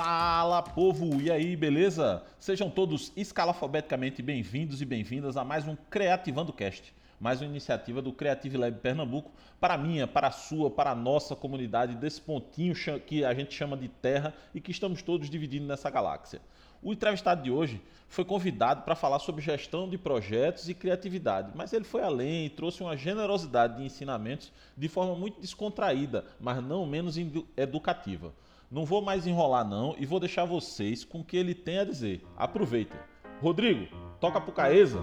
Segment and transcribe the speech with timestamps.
[0.00, 2.22] Fala povo, e aí, beleza?
[2.38, 8.12] Sejam todos escalafobeticamente bem-vindos e bem-vindas a mais um Creativando Cast, mais uma iniciativa do
[8.12, 12.76] Creative Lab Pernambuco para a minha, para a sua, para a nossa comunidade desse pontinho
[13.04, 16.40] que a gente chama de Terra e que estamos todos dividindo nessa galáxia.
[16.80, 21.72] O entrevistado de hoje foi convidado para falar sobre gestão de projetos e criatividade, mas
[21.72, 26.86] ele foi além e trouxe uma generosidade de ensinamentos de forma muito descontraída, mas não
[26.86, 27.16] menos
[27.56, 28.32] educativa.
[28.70, 31.84] Não vou mais enrolar não e vou deixar vocês com o que ele tem a
[31.84, 32.22] dizer.
[32.36, 33.00] Aproveitem.
[33.40, 33.86] Rodrigo,
[34.20, 35.00] toca pro Caesa.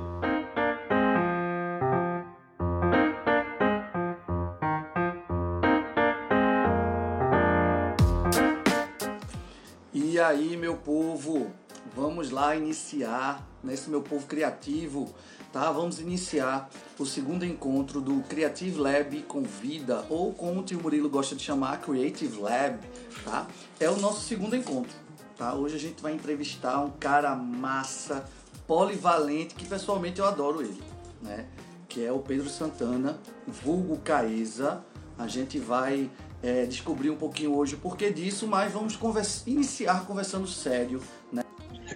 [9.91, 11.51] E aí, meu povo,
[11.95, 15.13] vamos lá iniciar nesse meu povo criativo,
[15.51, 15.71] tá?
[15.71, 21.09] Vamos iniciar o segundo encontro do Creative Lab com vida, ou como o tio Murilo
[21.09, 22.79] gosta de chamar, Creative Lab,
[23.23, 23.47] tá?
[23.79, 24.95] É o nosso segundo encontro,
[25.37, 25.53] tá?
[25.53, 28.25] Hoje a gente vai entrevistar um cara massa,
[28.67, 30.83] polivalente, que pessoalmente eu adoro ele,
[31.21, 31.45] né?
[31.87, 34.83] Que é o Pedro Santana, vulgo Caesa.
[35.17, 36.11] A gente vai
[36.43, 41.01] é, descobrir um pouquinho hoje o porquê disso, mas vamos conversa, iniciar conversando sério,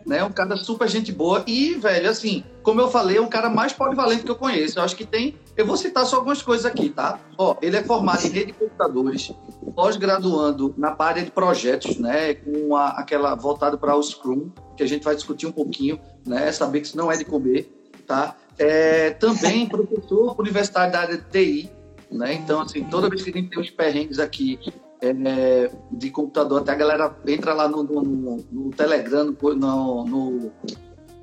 [0.10, 0.24] né?
[0.24, 3.74] Um cara super gente boa e, velho, assim, como eu falei, é um cara mais
[3.74, 4.80] polivalente que eu conheço.
[4.80, 5.36] Eu acho que tem.
[5.56, 7.20] Eu vou citar só algumas coisas aqui, tá?
[7.38, 9.32] Ó, ele é formado em rede de computadores,
[9.76, 12.34] pós-graduando na área de projetos, né?
[12.34, 16.52] Com a, aquela voltada para o Scrum, que a gente vai discutir um pouquinho, né?
[16.52, 17.72] Saber que isso não é de comer,
[18.08, 18.36] tá?
[18.58, 21.70] É, também professor universitário da área de TI,
[22.12, 22.34] né?
[22.34, 24.60] Então, assim, toda vez que a gente tem uns perrengues aqui
[25.02, 30.52] é, de computador, até a galera entra lá no, no, no Telegram, no, no,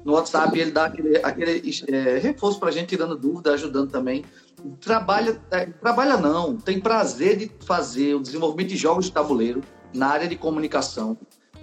[0.04, 4.24] no, WhatsApp, ele dá aquele, aquele é, reforço para a gente, tirando dúvida, ajudando também.
[4.80, 9.60] Trabalha, é, trabalha não, tem prazer de fazer o desenvolvimento de jogos de tabuleiro
[9.92, 11.16] na área de comunicação,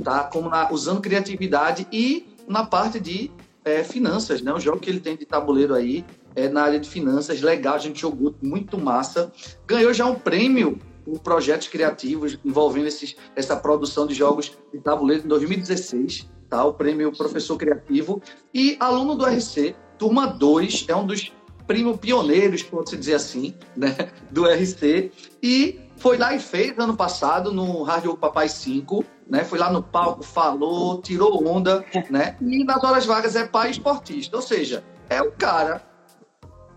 [0.04, 0.24] tá?
[0.26, 3.32] Como na, usando criatividade e na parte de
[3.66, 4.54] é, finanças, né?
[4.54, 6.06] O jogo que ele tem de tabuleiro aí
[6.36, 9.32] é na área de finanças, legal, a gente jogou muito massa.
[9.66, 15.24] Ganhou já um prêmio por projetos criativos envolvendo esses, essa produção de jogos de tabuleiro
[15.26, 16.64] em 2016, tá?
[16.64, 18.22] O prêmio Professor Criativo.
[18.54, 21.32] E aluno do RC, turma 2, é um dos
[21.68, 23.96] primo pioneiros, pode-se dizer assim, né?
[24.32, 25.12] Do RC.
[25.42, 29.44] E foi lá e fez ano passado no Rádio Papai 5, né?
[29.44, 32.38] Foi lá no palco, falou, tirou onda, né?
[32.42, 35.94] E nas horas vagas é pai esportista, ou seja, é o cara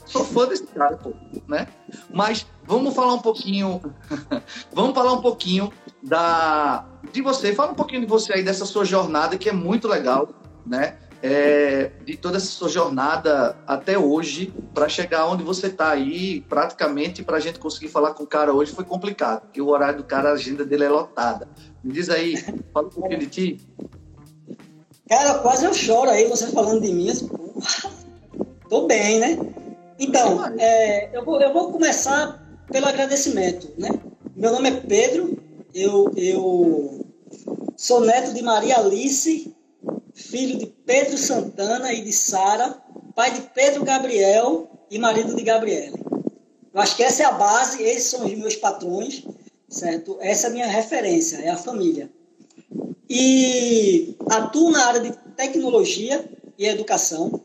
[0.06, 1.12] Sou fã desse cara, pô,
[1.48, 1.66] né?
[2.08, 3.80] Mas vamos falar um pouquinho,
[4.72, 5.72] vamos falar um pouquinho
[6.02, 7.54] da de você.
[7.54, 10.28] Fala um pouquinho de você aí dessa sua jornada que é muito legal,
[10.66, 10.96] né?
[11.22, 17.24] É, de toda essa sua jornada até hoje para chegar onde você está aí, praticamente
[17.24, 20.04] para a gente conseguir falar com o cara hoje foi complicado, porque o horário do
[20.04, 21.48] cara, a agenda dele é lotada.
[21.82, 22.36] Me diz aí,
[22.72, 23.60] fala um pouquinho de ti.
[25.08, 27.10] Cara, quase eu choro aí, você falando de mim.
[28.68, 29.38] Tô bem, né?
[29.98, 33.72] Então, é, eu, vou, eu vou começar pelo agradecimento.
[33.78, 33.88] Né?
[34.34, 35.42] Meu nome é Pedro,
[35.74, 37.06] eu, eu
[37.76, 39.54] sou neto de Maria Alice,
[40.14, 42.82] filho de Pedro Santana e de Sara,
[43.14, 45.94] pai de Pedro Gabriel e marido de Gabriele.
[46.72, 49.24] Eu acho que essa é a base, esses são os meus patrões,
[49.68, 50.18] certo?
[50.20, 52.10] Essa é a minha referência, é a família.
[53.08, 56.28] E atuo na área de tecnologia
[56.58, 57.40] e educação.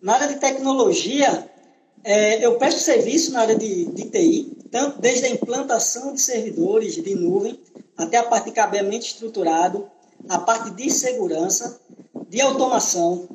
[0.00, 1.50] Na área de tecnologia,
[2.06, 6.94] é, eu presto serviço na área de, de TI, tanto desde a implantação de servidores
[6.94, 7.58] de nuvem
[7.96, 9.90] até a parte de cabeamento estruturado,
[10.28, 11.80] a parte de segurança,
[12.28, 13.28] de automação,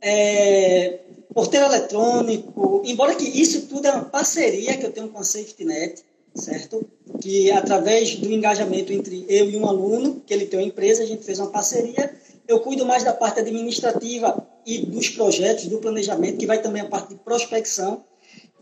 [0.00, 1.00] é,
[1.34, 6.04] porteiro eletrônico, embora que isso tudo é uma parceria que eu tenho com a SafetyNet,
[6.32, 6.88] certo?
[7.20, 11.06] Que através do engajamento entre eu e um aluno, que ele tem uma empresa, a
[11.06, 12.14] gente fez uma parceria.
[12.46, 16.88] Eu cuido mais da parte administrativa e dos projetos, do planejamento, que vai também a
[16.88, 18.04] parte de prospecção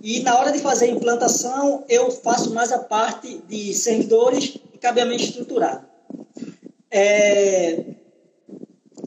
[0.02, 4.78] e na hora de fazer a implantação, eu faço mais a parte de servidores e
[4.78, 5.86] cabeamento estruturado.
[6.90, 7.84] É,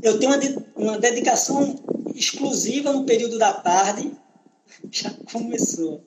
[0.01, 0.39] eu tenho uma,
[0.75, 1.75] uma dedicação
[2.13, 4.11] exclusiva no período da tarde.
[4.91, 6.03] Já começou.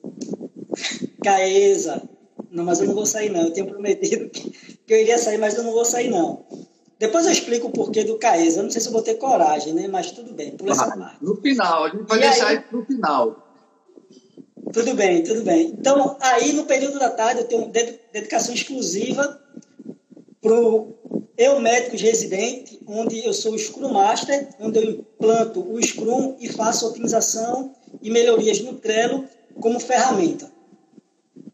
[1.23, 2.01] Caesa.
[2.49, 3.41] Não, mas eu não vou sair, não.
[3.41, 6.45] Eu tinha prometido que, que eu iria sair, mas eu não vou sair, não.
[6.99, 8.59] Depois eu explico o porquê do Caesa.
[8.59, 9.87] Eu não sei se eu vou ter coragem, né?
[9.87, 11.23] Mas tudo bem, por essa ah, parte.
[11.23, 13.46] No final, a gente vai e deixar aí, isso no final.
[14.73, 15.75] Tudo bem, tudo bem.
[15.77, 17.71] Então, aí no período da tarde eu tenho
[18.11, 19.39] dedicação exclusiva
[20.41, 20.55] para
[21.37, 26.49] eu médicos residente, onde eu sou o Scrum Master, onde eu implanto o Scrum e
[26.49, 29.25] faço otimização e melhorias no Trello
[29.59, 30.51] como ferramenta.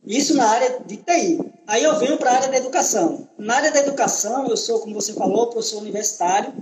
[0.05, 1.39] Isso na área de TI.
[1.65, 3.27] Aí eu venho para a área da educação.
[3.37, 6.53] Na área da educação, eu sou, como você falou, professor universitário,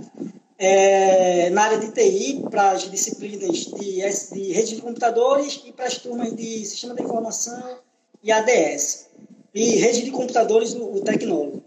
[0.64, 4.00] é, na área de TI, para as disciplinas de,
[4.32, 7.78] de rede de computadores e para as turmas de sistema de informação
[8.22, 9.08] e ADS.
[9.52, 11.60] E rede de computadores, o, o tecnólogo.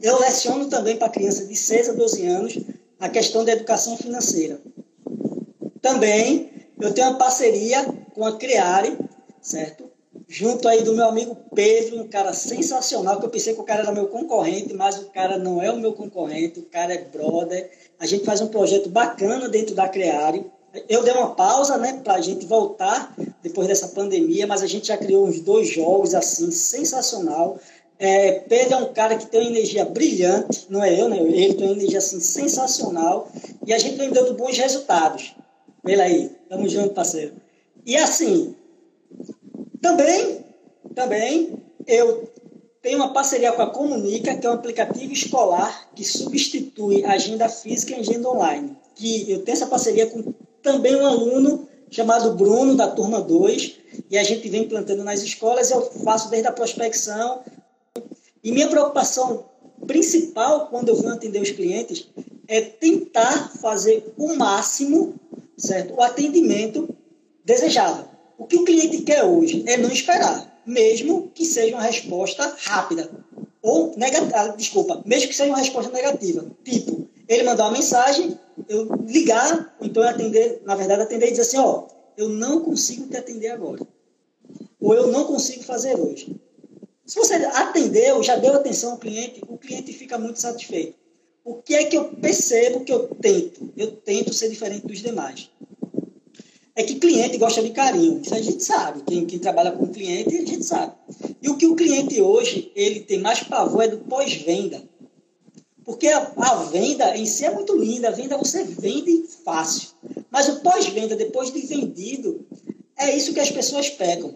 [0.00, 2.58] Eu leciono também para crianças de 6 a 12 anos
[2.98, 4.60] a questão da educação financeira.
[5.80, 6.50] Também
[6.80, 7.84] eu tenho uma parceria
[8.14, 8.98] com a Creare,
[9.40, 9.91] certo?
[10.32, 13.82] Junto aí do meu amigo Pedro, um cara sensacional, que eu pensei que o cara
[13.82, 17.70] era meu concorrente, mas o cara não é o meu concorrente, o cara é brother.
[18.00, 20.50] A gente faz um projeto bacana dentro da Creare.
[20.88, 24.86] Eu dei uma pausa, né, para a gente voltar depois dessa pandemia, mas a gente
[24.86, 27.58] já criou uns dois jogos assim sensacional.
[27.98, 31.18] É, Pedro é um cara que tem uma energia brilhante, não é eu, né?
[31.18, 33.28] Ele tem uma energia assim sensacional
[33.66, 35.36] e a gente vem dando bons resultados.
[35.84, 37.34] Vê aí, tamo junto, parceiro.
[37.84, 38.54] E assim,
[39.82, 40.44] também,
[40.94, 42.30] também eu
[42.80, 47.48] tenho uma parceria com a Comunica, que é um aplicativo escolar que substitui a agenda
[47.48, 48.76] física em agenda online.
[48.94, 50.32] Que eu tenho essa parceria com
[50.62, 53.76] também um aluno chamado Bruno, da turma 2,
[54.10, 55.70] e a gente vem implantando nas escolas.
[55.70, 57.40] Eu faço desde a prospecção
[58.42, 59.44] e minha preocupação
[59.86, 62.06] principal quando eu venho atender os clientes
[62.48, 65.14] é tentar fazer o máximo,
[65.56, 65.94] certo?
[65.94, 66.88] O atendimento
[67.44, 68.11] desejado.
[68.42, 73.08] O que o cliente quer hoje é não esperar, mesmo que seja uma resposta rápida
[73.62, 76.44] ou negativa, ah, desculpa, mesmo que seja uma resposta negativa.
[76.64, 78.36] Tipo, ele mandar uma mensagem,
[78.68, 81.86] eu ligar, ou então atender, na verdade, atender e dizer assim, ó,
[82.16, 83.86] eu não consigo te atender agora.
[84.80, 86.34] Ou eu não consigo fazer hoje.
[87.06, 90.96] Se você atendeu, já deu atenção ao cliente, o cliente fica muito satisfeito.
[91.44, 93.72] O que é que eu percebo que eu tento?
[93.76, 95.48] Eu tento ser diferente dos demais.
[96.74, 98.20] É que cliente gosta de carinho.
[98.22, 99.02] Isso a gente sabe.
[99.06, 100.92] Quem, quem trabalha com cliente, a gente sabe.
[101.42, 104.82] E o que o cliente hoje ele tem mais pavor é do pós-venda.
[105.84, 108.08] Porque a, a, venda em si é muito linda.
[108.08, 109.88] A venda você vende fácil.
[110.30, 112.46] Mas o pós-venda, depois de vendido,
[112.96, 114.34] é isso que as pessoas pegam.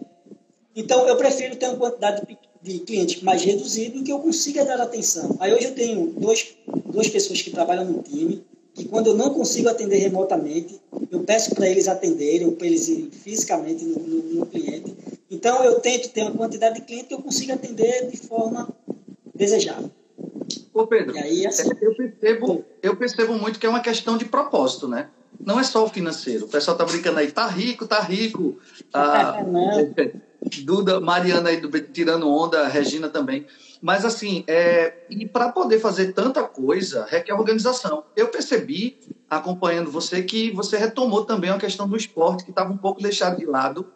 [0.75, 2.21] Então, eu prefiro ter uma quantidade
[2.61, 5.35] de clientes mais reduzido em que eu consiga dar atenção.
[5.39, 6.55] Aí hoje eu tenho dois,
[6.85, 8.43] duas pessoas que trabalham no time,
[8.77, 10.79] que quando eu não consigo atender remotamente,
[11.11, 14.95] eu peço para eles atenderem, ou para eles irem fisicamente no, no, no, cliente.
[15.31, 18.69] Então eu tento ter uma quantidade de clientes que eu consiga atender de forma
[19.33, 19.89] desejável.
[20.71, 24.87] Ô Pedro, aí, assim, eu, percebo, eu percebo muito que é uma questão de propósito,
[24.87, 25.09] né?
[25.43, 26.45] Não é só o financeiro.
[26.45, 28.59] O pessoal tá brincando aí, tá rico, tá rico.
[28.93, 29.43] Ah,
[30.63, 31.59] Duda, Mariana aí
[31.91, 33.45] tirando onda, Regina também.
[33.81, 38.03] Mas assim, é, e para poder fazer tanta coisa, requer organização.
[38.15, 42.77] Eu percebi, acompanhando você, que você retomou também a questão do esporte, que estava um
[42.77, 43.91] pouco deixado de lado,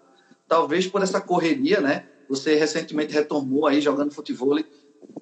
[0.47, 2.05] talvez por essa correria, né?
[2.29, 4.59] Você recentemente retomou aí jogando futebol.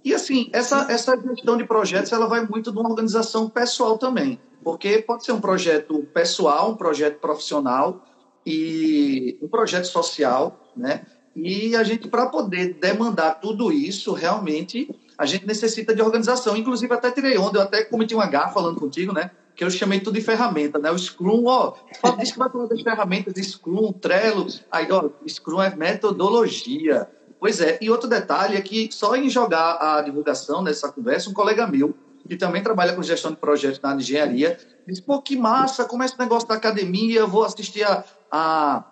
[0.04, 4.40] E assim, essa, essa gestão de projetos, ela vai muito de uma organização pessoal também.
[4.64, 8.04] Porque pode ser um projeto pessoal, um projeto profissional
[8.46, 11.06] e um projeto social, né?
[11.36, 16.56] E a gente, para poder demandar tudo isso, realmente, a gente necessita de organização.
[16.56, 19.31] Inclusive, até tirei onda, eu até cometi uma gafa falando contigo, né?
[19.56, 20.90] Que eu chamei tudo de ferramenta, né?
[20.92, 21.74] O Scrum, ó,
[22.20, 24.48] diz que vai falar das ferramentas de Scrum, Trello.
[24.71, 27.07] Aí, ó, Scrum é metodologia.
[27.40, 31.33] Pois é, e outro detalhe é que só em jogar a divulgação nessa conversa, um
[31.33, 31.95] colega meu,
[32.28, 36.06] que também trabalha com gestão de projetos na engenharia, disse, pô, que massa, como é
[36.06, 38.83] esse negócio da academia, eu vou assistir a, a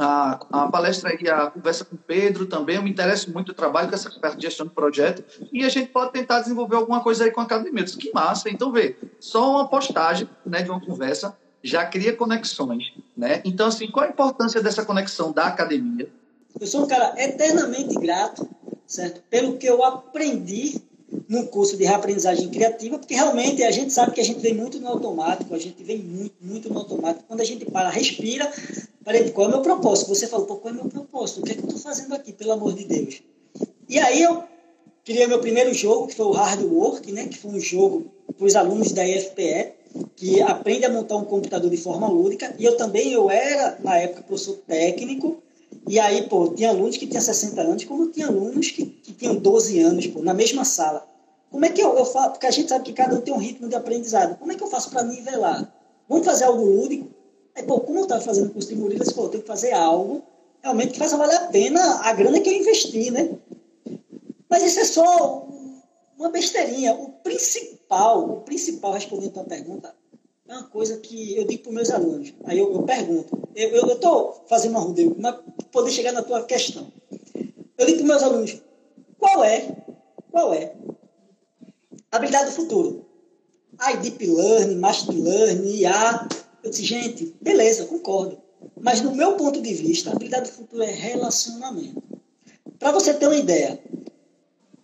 [0.00, 2.76] a, a palestra e a conversa com o Pedro também.
[2.76, 5.68] Eu me interesso muito do trabalho com essa parte de gestão de projeto e a
[5.68, 7.84] gente pode tentar desenvolver alguma coisa aí com a academia.
[7.84, 8.48] Disse, que massa!
[8.48, 12.94] Então, vê, só uma postagem né, de uma conversa já cria conexões.
[13.14, 13.42] Né?
[13.44, 16.08] Então, assim, qual a importância dessa conexão da academia?
[16.58, 18.48] Eu sou um cara eternamente grato,
[18.86, 19.22] certo?
[19.28, 20.80] Pelo que eu aprendi
[21.28, 24.78] no curso de reaprendizagem criativa, porque realmente a gente sabe que a gente vem muito
[24.80, 27.24] no automático, a gente vem muito, muito no automático.
[27.26, 28.50] Quando a gente para, respira,
[29.04, 30.08] peraí, qual é o meu propósito?
[30.08, 31.40] Você falou, pô, qual é o meu propósito?
[31.40, 33.22] O que é que eu estou fazendo aqui, pelo amor de Deus?
[33.88, 34.44] E aí eu
[35.04, 38.46] criei meu primeiro jogo, que foi o Hard Work, né, que foi um jogo para
[38.46, 39.72] os alunos da IFPE,
[40.14, 42.54] que aprende a montar um computador de forma lúdica.
[42.58, 45.42] E eu também, eu era, na época, professor técnico,
[45.88, 49.36] e aí, pô, tinha alunos que tinham 60 anos, como tinha alunos que, que tinham
[49.36, 51.06] 12 anos, pô, na mesma sala.
[51.50, 52.30] Como é que eu, eu faço?
[52.30, 54.38] Porque a gente sabe que cada um tem um ritmo de aprendizado.
[54.38, 55.72] Como é que eu faço para nivelar?
[56.08, 57.08] Vamos fazer algo lúdico?
[57.56, 60.22] Aí, pô, como eu estava fazendo curso de Murilo, eu tenho que fazer algo
[60.62, 63.30] realmente que faça valer a pena a grana que eu investi, né?
[64.48, 65.48] Mas isso é só
[66.18, 66.94] uma besteirinha.
[66.94, 69.94] O principal, o principal, respondendo a tua pergunta,
[70.50, 72.34] é uma coisa que eu digo para os meus alunos.
[72.44, 75.36] Aí eu, eu pergunto, eu estou fazendo uma rodeio, mas
[75.70, 76.92] poder chegar na tua questão.
[77.78, 78.60] Eu digo para meus alunos,
[79.16, 79.76] qual é,
[80.32, 80.74] qual é
[82.10, 83.06] a habilidade do futuro?
[83.78, 86.28] Ai, Deep Learning, Machine Learning, IA.
[86.64, 88.36] Eu disse, gente, beleza, concordo.
[88.78, 92.02] Mas no meu ponto de vista, a habilidade do futuro é relacionamento.
[92.76, 93.80] Para você ter uma ideia,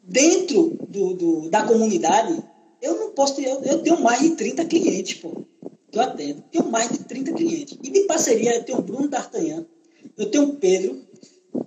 [0.01, 2.41] dentro do, do, da comunidade,
[2.81, 5.45] eu não posso ter, eu, eu, tenho mais de 30 clientes, pô,
[5.97, 6.43] eu atendo.
[6.51, 7.79] Tenho mais de 30 clientes.
[7.83, 9.67] E de parceria, eu tenho o Bruno D'Artagnan,
[10.17, 11.01] eu tenho o Pedro.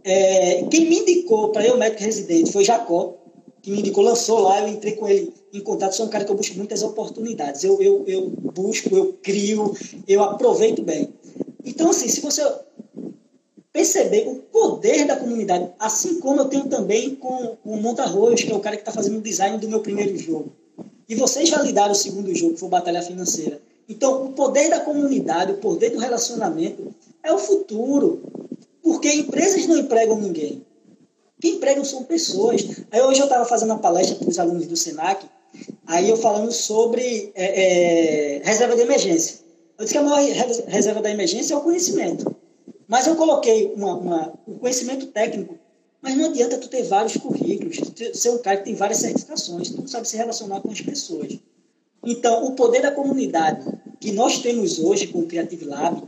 [0.03, 3.17] É, quem me indicou para eu, médico residente, foi Jacó,
[3.62, 5.93] que me indicou, lançou lá, eu entrei com ele em contato.
[5.93, 7.63] Sou um cara que eu busco muitas oportunidades.
[7.63, 9.75] Eu, eu, eu busco, eu crio,
[10.07, 11.09] eu aproveito bem.
[11.65, 12.43] Então, assim, se você
[13.71, 18.43] perceber o poder da comunidade, assim como eu tenho também com, com o Monta Arroz,
[18.43, 20.51] que é o cara que está fazendo o design do meu primeiro jogo.
[21.07, 23.62] E vocês validaram o segundo jogo, que foi Batalha Financeira.
[23.89, 26.93] Então, o poder da comunidade, o poder do relacionamento
[27.24, 28.22] é o futuro.
[28.84, 30.63] Porque empresas não empregam ninguém.
[31.41, 32.65] Quem empregam são pessoas.
[32.91, 35.25] Aí hoje eu estava fazendo uma palestra para os alunos do SENAC,
[35.88, 39.39] aí eu falando sobre é, é, reserva de emergência.
[39.77, 40.29] Eu disse que a maior
[40.67, 42.36] reserva da emergência é o conhecimento.
[42.88, 45.58] Mas eu coloquei uma, uma, um conhecimento técnico
[46.01, 47.77] mas não adianta tu ter vários currículos,
[48.13, 51.38] ser um cara que tem várias certificações, tu não sabe se relacionar com as pessoas.
[52.03, 53.65] Então, o poder da comunidade
[53.99, 56.03] que nós temos hoje com o Creative Lab,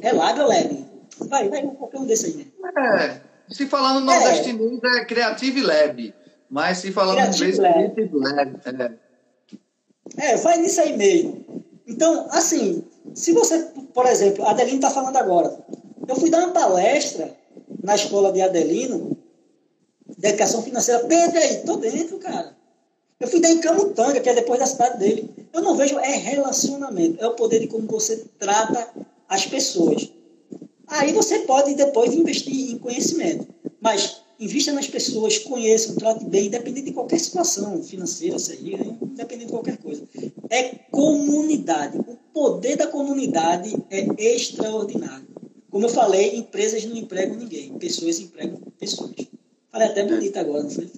[0.00, 0.86] é Lab ou Lab?
[1.20, 3.20] Vai, vai, qualquer um desses aí, né?
[3.48, 4.98] É, se falar no nordestinês é.
[4.98, 6.14] é Creative Lab,
[6.50, 8.60] mas se falar no inglês é Creative Lab.
[10.18, 10.32] É.
[10.32, 11.44] é, vai nisso aí mesmo.
[11.86, 15.58] Então, assim, se você, por exemplo, a Adeline está falando agora,
[16.06, 17.34] eu fui dar uma palestra
[17.82, 19.16] na escola de Adelino,
[20.18, 21.04] de educação financeira.
[21.04, 22.54] Pedro aí, tô dentro, cara.
[23.18, 25.30] Eu fui dar em Camutanga, que é depois da cidade dele.
[25.52, 28.88] Eu não vejo, é relacionamento, é o poder de como você trata
[29.26, 30.12] as pessoas.
[30.86, 33.46] Aí você pode depois investir em conhecimento.
[33.80, 39.52] Mas invista nas pessoas, conheça, trate bem, independente de qualquer situação financeira, seria, independente de
[39.52, 40.02] qualquer coisa.
[40.50, 41.98] É comunidade.
[41.98, 45.26] O poder da comunidade é extraordinário.
[45.70, 49.12] Como eu falei, empresas não empregam ninguém, pessoas empregam pessoas.
[49.76, 50.90] Falei até bonito agora, não foi?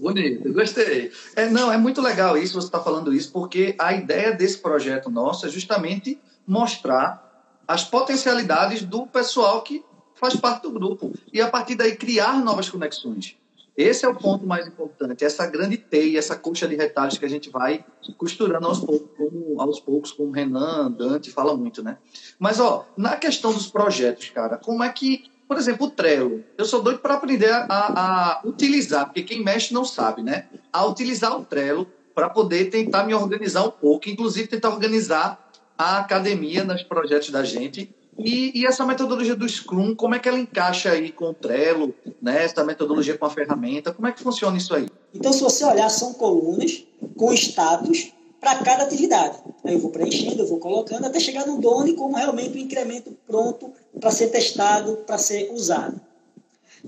[0.00, 1.10] Bonito, gostei.
[1.34, 5.08] É, não, é muito legal isso, você está falando isso, porque a ideia desse projeto
[5.08, 9.82] nosso é justamente mostrar as potencialidades do pessoal que
[10.14, 11.10] faz parte do grupo.
[11.32, 13.34] E a partir daí criar novas conexões.
[13.74, 17.28] Esse é o ponto mais importante, essa grande teia, essa coxa de retalhos que a
[17.28, 17.82] gente vai
[18.18, 21.96] costurando aos poucos, como, aos poucos, como Renan, Dante fala muito, né?
[22.38, 26.64] Mas, ó, na questão dos projetos, cara, como é que, por exemplo, o Trello, eu
[26.66, 30.44] sou doido para aprender a, a, utilizar, porque quem mexe não sabe, né?
[30.70, 35.98] A utilizar o Trello para poder tentar me organizar um pouco, inclusive tentar organizar a
[35.98, 40.40] academia nos projetos da gente e, e, essa metodologia do Scrum, como é que ela
[40.40, 42.42] encaixa aí com o Trello, né?
[42.42, 43.92] essa metodologia com a ferramenta?
[43.92, 44.88] Como é que funciona isso aí?
[45.14, 46.84] Então, se você olhar, são colunas
[47.16, 49.38] com status para cada atividade.
[49.64, 52.64] Aí eu vou preenchendo, eu vou colocando, até chegar no dono como realmente o um
[52.64, 56.00] incremento pronto para ser testado, para ser usado.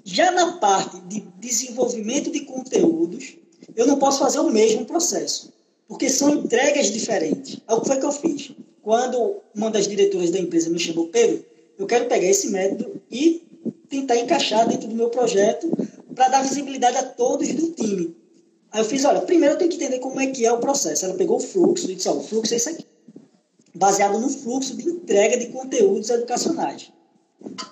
[0.04, 3.36] Já na parte de desenvolvimento de conteúdos,
[3.74, 5.52] eu não posso fazer o mesmo processo,
[5.88, 7.58] porque são entregas diferentes.
[7.66, 8.52] É o que foi que eu fiz
[8.82, 11.44] quando uma das diretoras da empresa me chamou, Pedro,
[11.78, 13.42] eu quero pegar esse método e
[13.88, 15.70] tentar encaixar dentro do meu projeto
[16.14, 18.14] para dar visibilidade a todos do time.
[18.72, 21.04] Aí eu fiz, olha, primeiro eu tenho que entender como é que é o processo.
[21.04, 22.86] Ela pegou o fluxo e disse, olha, o fluxo é isso aqui.
[23.74, 26.92] Baseado no fluxo de entrega de conteúdos educacionais.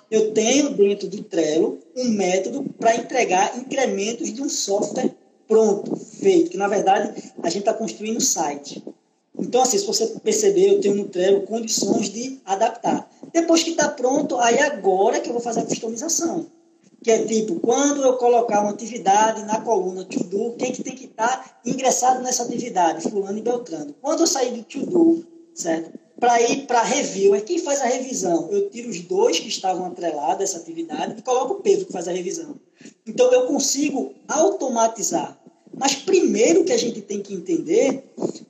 [0.09, 5.15] Eu tenho dentro do Trello um método para entregar incrementos de um software
[5.47, 8.83] pronto, feito, que na verdade a gente está construindo o site.
[9.37, 13.09] Então, assim, se você perceber, eu tenho no Trello condições de adaptar.
[13.31, 16.47] Depois que está pronto, aí agora que eu vou fazer a customização.
[17.03, 20.95] Que é tipo, quando eu colocar uma atividade na coluna to do, quem que tem
[20.95, 23.09] que estar tá ingressado nessa atividade?
[23.09, 23.95] Fulano e Beltrano.
[24.01, 25.97] Quando eu sair do to do, certo?
[26.19, 28.49] Para ir para review, é quem faz a revisão.
[28.51, 31.93] Eu tiro os dois que estavam atrelados a essa atividade e coloco o Pedro que
[31.93, 32.55] faz a revisão.
[33.07, 35.39] Então, eu consigo automatizar
[35.79, 38.03] mas primeiro que a gente tem que entender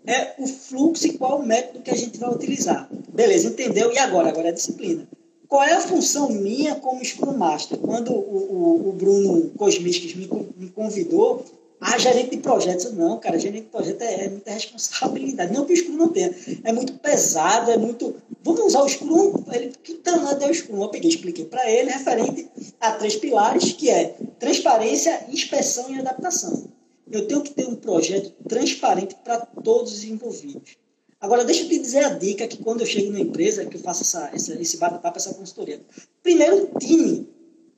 [0.06, 2.90] é o fluxo e qual o método que a gente vai utilizar.
[3.14, 3.92] Beleza, entendeu?
[3.92, 4.30] E agora?
[4.30, 5.08] Agora é a disciplina.
[5.50, 7.80] Qual é a função minha como Scrum Master?
[7.80, 11.44] Quando o, o, o Bruno Cosmiskis me, me convidou,
[11.82, 12.94] ah, gerente de projetos.
[12.94, 15.52] Não, cara, gerente de projeto é, é, muita responsabilidade.
[15.52, 16.36] Não que o Scrum não tenha.
[16.64, 18.16] É muito pesado, é muito.
[18.44, 19.44] Vamos usar o Scrum.
[19.52, 20.84] Ele, que danado é o Scrum?
[20.84, 22.48] Eu peguei, expliquei para ele, referente
[22.80, 26.70] a três pilares, que é transparência, inspeção e adaptação.
[27.12, 30.78] Eu tenho que ter um projeto transparente para todos os envolvidos.
[31.22, 33.82] Agora, deixa eu te dizer a dica que quando eu chego na empresa, que eu
[33.82, 35.82] faço essa, essa esse bate-papo, essa consultoria.
[36.24, 37.28] Primeiro, o time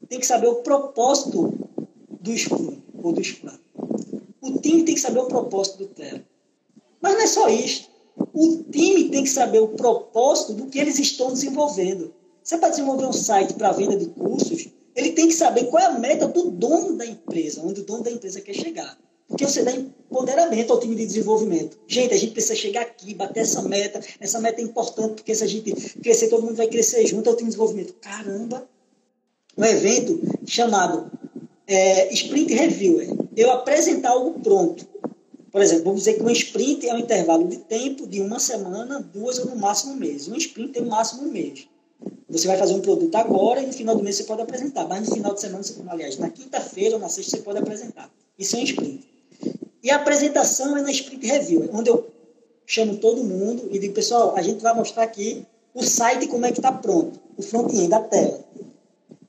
[0.07, 1.51] tem que saber o propósito
[2.07, 3.57] do Scrum ou do Scrum.
[4.41, 6.23] O time tem que saber o propósito do Trello.
[7.01, 7.89] Mas não é só isso.
[8.31, 12.13] O time tem que saber o propósito do que eles estão desenvolvendo.
[12.43, 15.85] Você para desenvolver um site para venda de cursos, ele tem que saber qual é
[15.87, 18.97] a meta do dono da empresa, onde o dono da empresa quer chegar.
[19.31, 21.79] Porque você dá empoderamento ao time de desenvolvimento.
[21.87, 24.01] Gente, a gente precisa chegar aqui, bater essa meta.
[24.19, 25.71] Essa meta é importante, porque se a gente
[26.01, 27.93] crescer, todo mundo vai crescer junto ao time de desenvolvimento.
[28.01, 28.67] Caramba!
[29.57, 31.09] Um evento chamado
[31.65, 33.07] é, Sprint Reviewer.
[33.37, 34.85] Eu apresentar algo pronto.
[35.49, 38.99] Por exemplo, vamos dizer que um sprint é um intervalo de tempo de uma semana,
[38.99, 40.27] duas ou no máximo um mês.
[40.27, 41.67] Um sprint tem no máximo um mês.
[42.29, 44.87] Você vai fazer um produto agora e no final do mês você pode apresentar.
[44.87, 48.09] Mas no final de semana, você, aliás, na quinta-feira ou na sexta você pode apresentar.
[48.37, 49.10] Isso é um sprint.
[49.83, 52.07] E a apresentação é na sprint review, onde eu
[52.65, 56.51] chamo todo mundo e digo, pessoal, a gente vai mostrar aqui o site como é
[56.51, 58.43] que está pronto, o front-end da tela.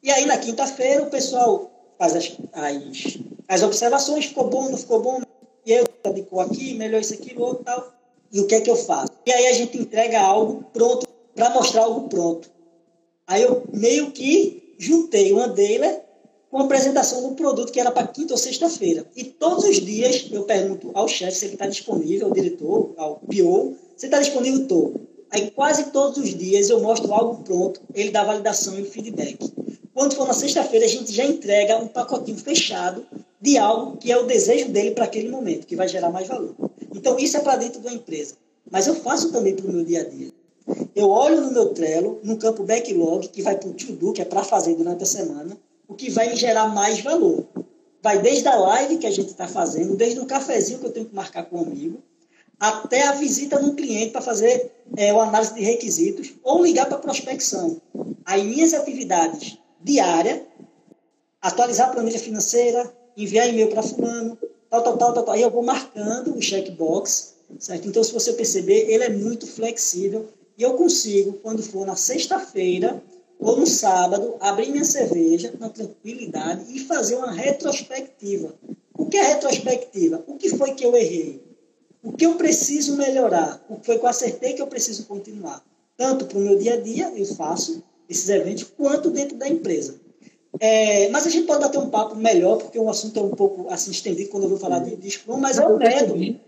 [0.03, 5.01] E aí na quinta-feira o pessoal faz as, as, as observações, ficou bom, não ficou
[5.01, 5.23] bom,
[5.65, 7.93] e eu adicou aqui, melhor isso aqui, outro tal.
[8.33, 9.13] E o que é que eu faço?
[9.27, 12.51] E aí a gente entrega algo pronto para mostrar algo pronto.
[13.27, 16.03] Aí eu meio que juntei uma dealer
[16.53, 19.07] com a apresentação do produto que era para quinta ou sexta-feira.
[19.17, 23.17] E todos os dias eu pergunto ao chefe se ele está disponível, ao diretor, ao
[23.21, 25.01] PO, se está disponível, estou.
[25.31, 29.51] Aí quase todos os dias eu mostro algo pronto, ele dá validação e feedback.
[29.95, 33.03] Quando for na sexta-feira, a gente já entrega um pacotinho fechado
[33.41, 36.55] de algo que é o desejo dele para aquele momento, que vai gerar mais valor.
[36.95, 38.35] Então, isso é para dentro da empresa.
[38.71, 40.31] Mas eu faço também para o meu dia a dia.
[40.95, 44.25] Eu olho no meu Trello, no campo backlog, que vai para o to-do, que é
[44.27, 45.57] para fazer durante a semana,
[45.93, 47.47] o que vai gerar mais valor.
[48.03, 51.07] Vai desde a live que a gente está fazendo, desde o cafezinho que eu tenho
[51.07, 52.03] que marcar com um amigo,
[52.59, 56.99] até a visita no cliente para fazer é, uma análise de requisitos ou ligar para
[56.99, 57.81] prospecção.
[58.25, 60.41] Aí minhas atividades diárias,
[61.41, 64.39] atualizar a planilha financeira, enviar e-mail para fulano,
[64.71, 65.35] tal, tal, tal, tal, tal.
[65.35, 67.87] Aí eu vou marcando o checkbox, certo?
[67.87, 73.03] Então, se você perceber, ele é muito flexível e eu consigo, quando for na sexta-feira
[73.43, 78.55] ou no sábado, abrir minha cerveja na tranquilidade e fazer uma retrospectiva.
[78.97, 80.23] O que é retrospectiva?
[80.29, 81.43] O que foi que eu errei?
[82.03, 83.65] O que eu preciso melhorar?
[83.69, 85.63] O que foi que eu acertei que eu preciso continuar?
[85.97, 90.01] Tanto para o meu dia a dia, eu faço esses eventos, quanto dentro da empresa.
[90.61, 93.69] É, mas a gente pode bater um papo melhor, porque o assunto é um pouco
[93.71, 96.39] assim estendido quando eu vou falar de, Scrum, mas é um método.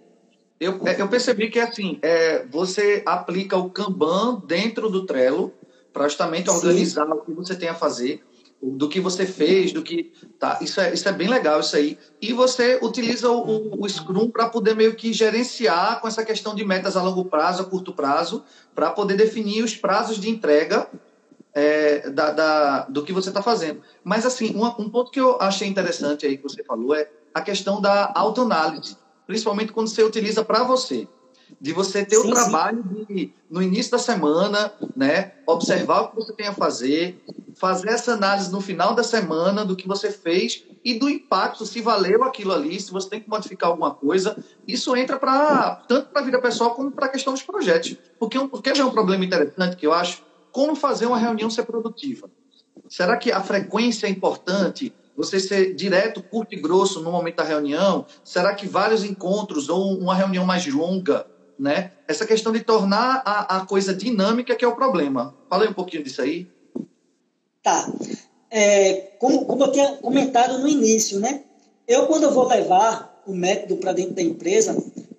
[0.61, 5.53] Eu, é, eu percebi que assim, é, você aplica o Kanban dentro do Trello
[5.95, 7.13] para justamente organizar Sim.
[7.13, 8.23] o que você tem a fazer,
[8.61, 10.13] do que você fez, do que.
[10.39, 11.97] Tá, isso, é, isso é bem legal, isso aí.
[12.21, 16.65] E você utiliza o, o Scrum para poder meio que gerenciar com essa questão de
[16.65, 18.43] metas a longo prazo, a curto prazo,
[18.75, 20.89] para poder definir os prazos de entrega
[21.55, 23.81] é, da, da, do que você está fazendo.
[24.03, 27.41] Mas, assim, um, um, ponto que eu achei interessante aí que você falou é a
[27.41, 31.07] questão da autoanálise, principalmente quando você utiliza para você.
[31.61, 36.17] De você ter sim, o trabalho de, no início da semana, né, observar o que
[36.17, 37.23] você tem a fazer,
[37.55, 41.81] fazer essa análise no final da semana do que você fez e do impacto, se
[41.81, 44.37] valeu aquilo ali, se você tem que modificar alguma coisa.
[44.67, 47.97] Isso entra para tanto para a vida pessoal como para a questão dos projetos.
[48.19, 52.31] Porque, porque é um problema interessante que eu acho como fazer uma reunião ser produtiva?
[52.89, 54.95] Será que a frequência é importante?
[55.17, 58.05] Você ser direto, curto e grosso no momento da reunião?
[58.23, 61.27] Será que vários encontros ou uma reunião mais longa?
[61.59, 61.93] Né?
[62.09, 65.35] Essa questão de tornar a, a coisa dinâmica que é o problema.
[65.49, 66.49] Fala aí um pouquinho disso aí.
[67.63, 67.91] Tá.
[68.51, 71.43] É, como, como eu tinha comentado no início, né?
[71.87, 74.77] Eu, quando eu vou levar o método para dentro da empresa,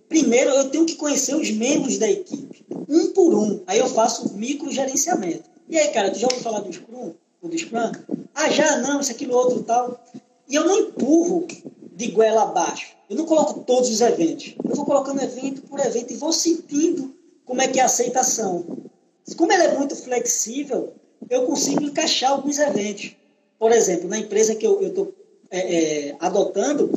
[0.10, 2.56] primeiro eu tenho que conhecer os membros da equipe
[2.88, 3.62] um por um.
[3.67, 5.50] Aí eu faço micro gerenciamento.
[5.67, 7.13] E aí, cara, tu já ouviu falar do Scrum?
[7.41, 7.91] Ou do Scrum?
[8.34, 10.04] Ah, já não, isso, aquilo, outro tal.
[10.48, 11.48] E eu não empurro
[11.96, 12.96] de goela abaixo.
[13.10, 14.56] Eu não coloco todos os eventos.
[14.68, 18.66] Eu vou colocando evento por evento e vou sentindo como é que é a aceitação.
[19.38, 20.94] Como ele é muito flexível,
[21.30, 23.16] eu consigo encaixar alguns eventos.
[23.58, 25.14] Por exemplo, na empresa que eu estou
[25.50, 26.92] é, é, adotando,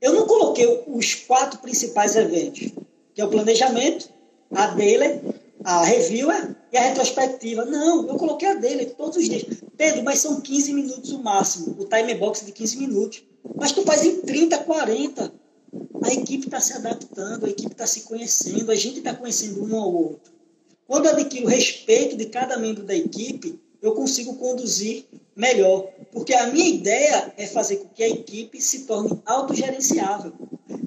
[0.00, 2.70] eu não coloquei os quatro principais eventos,
[3.14, 4.08] que é o planejamento,
[4.52, 5.20] a dele,
[5.64, 7.64] a reviewer e a retrospectiva.
[7.64, 9.44] Não, eu coloquei a dele todos os dias.
[9.76, 13.22] Pedro, mas são 15 minutos o máximo, o time box de 15 minutos.
[13.56, 15.32] Mas tu faz em 30, 40.
[16.02, 19.76] A equipe está se adaptando, a equipe está se conhecendo, a gente está conhecendo um
[19.76, 20.32] ao outro.
[20.86, 25.88] Quando eu adquiro o respeito de cada membro da equipe, eu consigo conduzir melhor.
[26.12, 30.32] Porque a minha ideia é fazer com que a equipe se torne autogerenciável.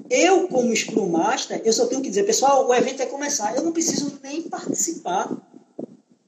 [0.08, 3.54] Eu, como Scrum Master, eu só tenho que dizer, pessoal, o evento vai começar.
[3.54, 5.36] Eu não preciso nem participar.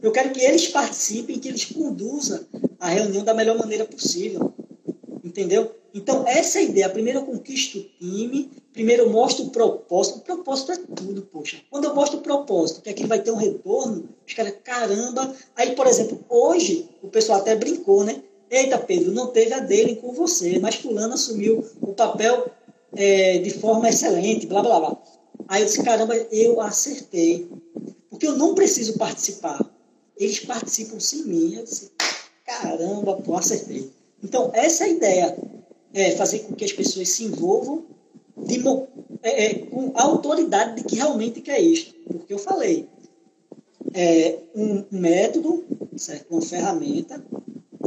[0.02, 2.44] Eu quero que eles participem, que eles conduzam
[2.78, 4.52] a reunião da melhor maneira possível.
[5.24, 5.74] Entendeu?
[5.92, 6.88] Então, essa é a ideia.
[6.88, 10.18] Primeiro eu conquisto o time, primeiro eu mostro o propósito.
[10.18, 11.58] O propósito é tudo, poxa.
[11.70, 15.34] Quando eu mostro o propósito, que aquilo vai ter um retorno, os caras, caramba.
[15.56, 18.22] Aí, por exemplo, hoje, o pessoal até brincou, né?
[18.50, 22.50] Eita, Pedro, não teve a dele com você, mas fulano assumiu o papel
[22.96, 25.02] é, de forma excelente, blá, blá, blá.
[25.48, 27.48] Aí eu disse, caramba, eu acertei.
[28.08, 29.64] Porque eu não preciso participar.
[30.16, 31.54] Eles participam sem mim.
[31.54, 31.90] Eu disse,
[32.44, 33.90] caramba, pô, acertei.
[34.22, 35.38] Então, essa é a ideia.
[35.92, 37.84] É fazer com que as pessoas se envolvam
[38.36, 38.62] de,
[39.22, 41.94] é, é, com a autoridade de que realmente quer isso.
[42.06, 42.88] Porque eu falei,
[43.92, 45.64] é um método,
[45.96, 46.30] certo?
[46.30, 47.24] uma ferramenta,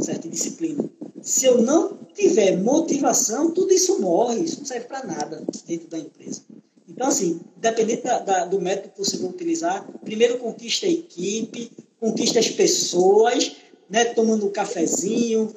[0.00, 0.88] certa disciplina.
[1.22, 5.98] Se eu não tiver motivação, tudo isso morre, isso não serve para nada dentro da
[5.98, 6.42] empresa.
[6.88, 11.72] Então, assim, independente da, da, do método que você vai utilizar, primeiro conquista a equipe,
[11.98, 13.56] conquista as pessoas,
[13.88, 15.52] né, tomando um cafezinho.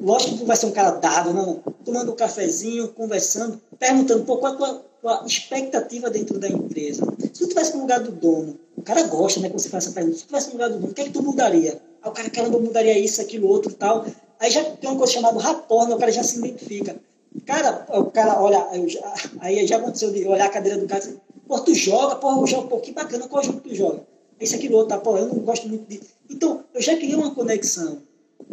[0.00, 4.46] Lógico que vai ser um cara dado, não, tomando um cafezinho, conversando, perguntando um pouco
[4.46, 7.04] a tua, tua expectativa dentro da empresa.
[7.20, 9.92] Se tu tivesse no lugar do dono, o cara gosta, né, quando você faz essa
[9.92, 11.82] pergunta, se tu tivesse no lugar do dono, o que é que tu mudaria?
[12.02, 14.06] Aí o cara, caramba, eu mudaria isso, aquilo, outro tal.
[14.38, 15.94] Aí já tem uma coisa chamada rapport, né?
[15.94, 16.96] o cara já se identifica.
[17.44, 21.06] Cara, o cara olha, já, aí já aconteceu de olhar a cadeira do cara e
[21.08, 24.00] dizer, pô, tu joga, pô, eu jogo um pouquinho bacana, qual jogo tu joga?
[24.40, 26.00] Esse aqui outro, tá, pô, eu não gosto muito de.
[26.30, 27.98] Então, eu já criei uma conexão.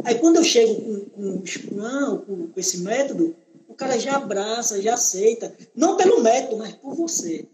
[0.04, 3.36] Aí quando eu chego com, com o Scrum, com, com esse método,
[3.68, 5.54] o cara já abraça, já aceita.
[5.76, 7.46] Não pelo método, mas por você.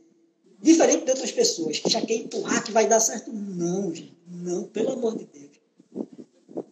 [0.61, 3.31] Diferente de outras pessoas que já quer empurrar que vai dar certo.
[3.33, 4.17] Não, gente.
[4.27, 5.53] Não, pelo amor de Deus.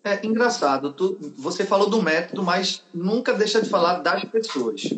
[0.04, 4.90] É engraçado, tu, você falou do método, mas nunca deixa de falar das pessoas.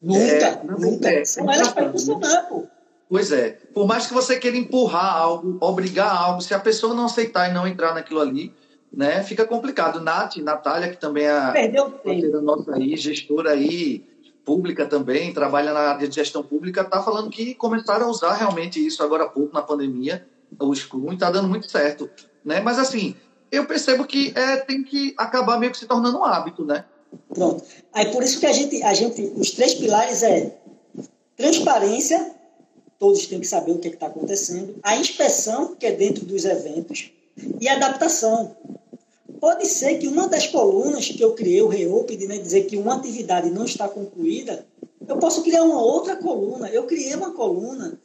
[0.00, 1.08] Nunca, é, nunca.
[1.08, 2.66] É, São elas para funcionar, pô.
[3.08, 3.58] Pois é.
[3.74, 7.52] Por mais que você queira empurrar algo, obrigar algo, se a pessoa não aceitar e
[7.52, 8.54] não entrar naquilo ali,
[8.92, 10.00] né, fica complicado.
[10.00, 11.32] Nath, Natália, que também é
[12.42, 14.04] nossa aí, gestora aí,
[14.44, 18.84] pública também, trabalha na área de gestão pública, está falando que começaram a usar realmente
[18.84, 20.26] isso agora há pouco na pandemia,
[20.60, 22.10] o Scrum, e está dando muito certo.
[22.44, 22.60] Né?
[22.60, 23.14] Mas assim,
[23.50, 26.84] eu percebo que é, tem que acabar meio que se tornando um hábito, né?
[27.32, 27.62] Pronto.
[27.92, 30.58] Aí por isso que a gente, a gente, os três pilares é
[31.36, 32.34] transparência,
[32.98, 36.44] todos têm que saber o que é está acontecendo, a inspeção, que é dentro dos
[36.44, 37.10] eventos,
[37.60, 38.56] e adaptação.
[39.42, 42.94] Pode ser que uma das colunas que eu criei, o Reoped, né, dizer que uma
[42.94, 44.64] atividade não está concluída,
[45.04, 46.68] eu posso criar uma outra coluna.
[46.68, 48.00] Eu criei uma coluna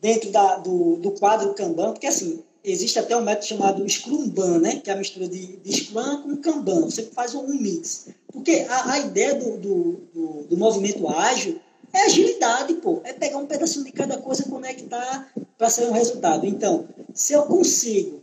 [0.00, 4.76] dentro da, do, do quadro Kanban, porque assim, existe até um método chamado Scrumban, né?
[4.76, 6.86] que é a mistura de, de Scrum com Kanban.
[6.86, 8.08] Você faz um mix.
[8.32, 11.60] Porque a, a ideia do, do, do, do, movimento ágil
[11.92, 13.02] é agilidade, pô.
[13.04, 16.46] É pegar um pedacinho de cada coisa e conectar para sair um resultado.
[16.46, 18.22] Então, se eu consigo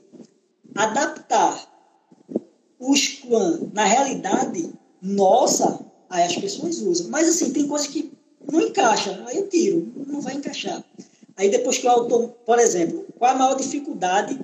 [0.73, 1.68] adaptar
[2.79, 7.09] o Scrum na realidade nossa, aí as pessoas usam.
[7.09, 8.11] Mas, assim, tem coisas que
[8.51, 9.21] não encaixa.
[9.27, 9.91] Aí eu tiro.
[10.07, 10.83] Não vai encaixar.
[11.35, 14.39] Aí depois que eu auto, por exemplo, qual a maior dificuldade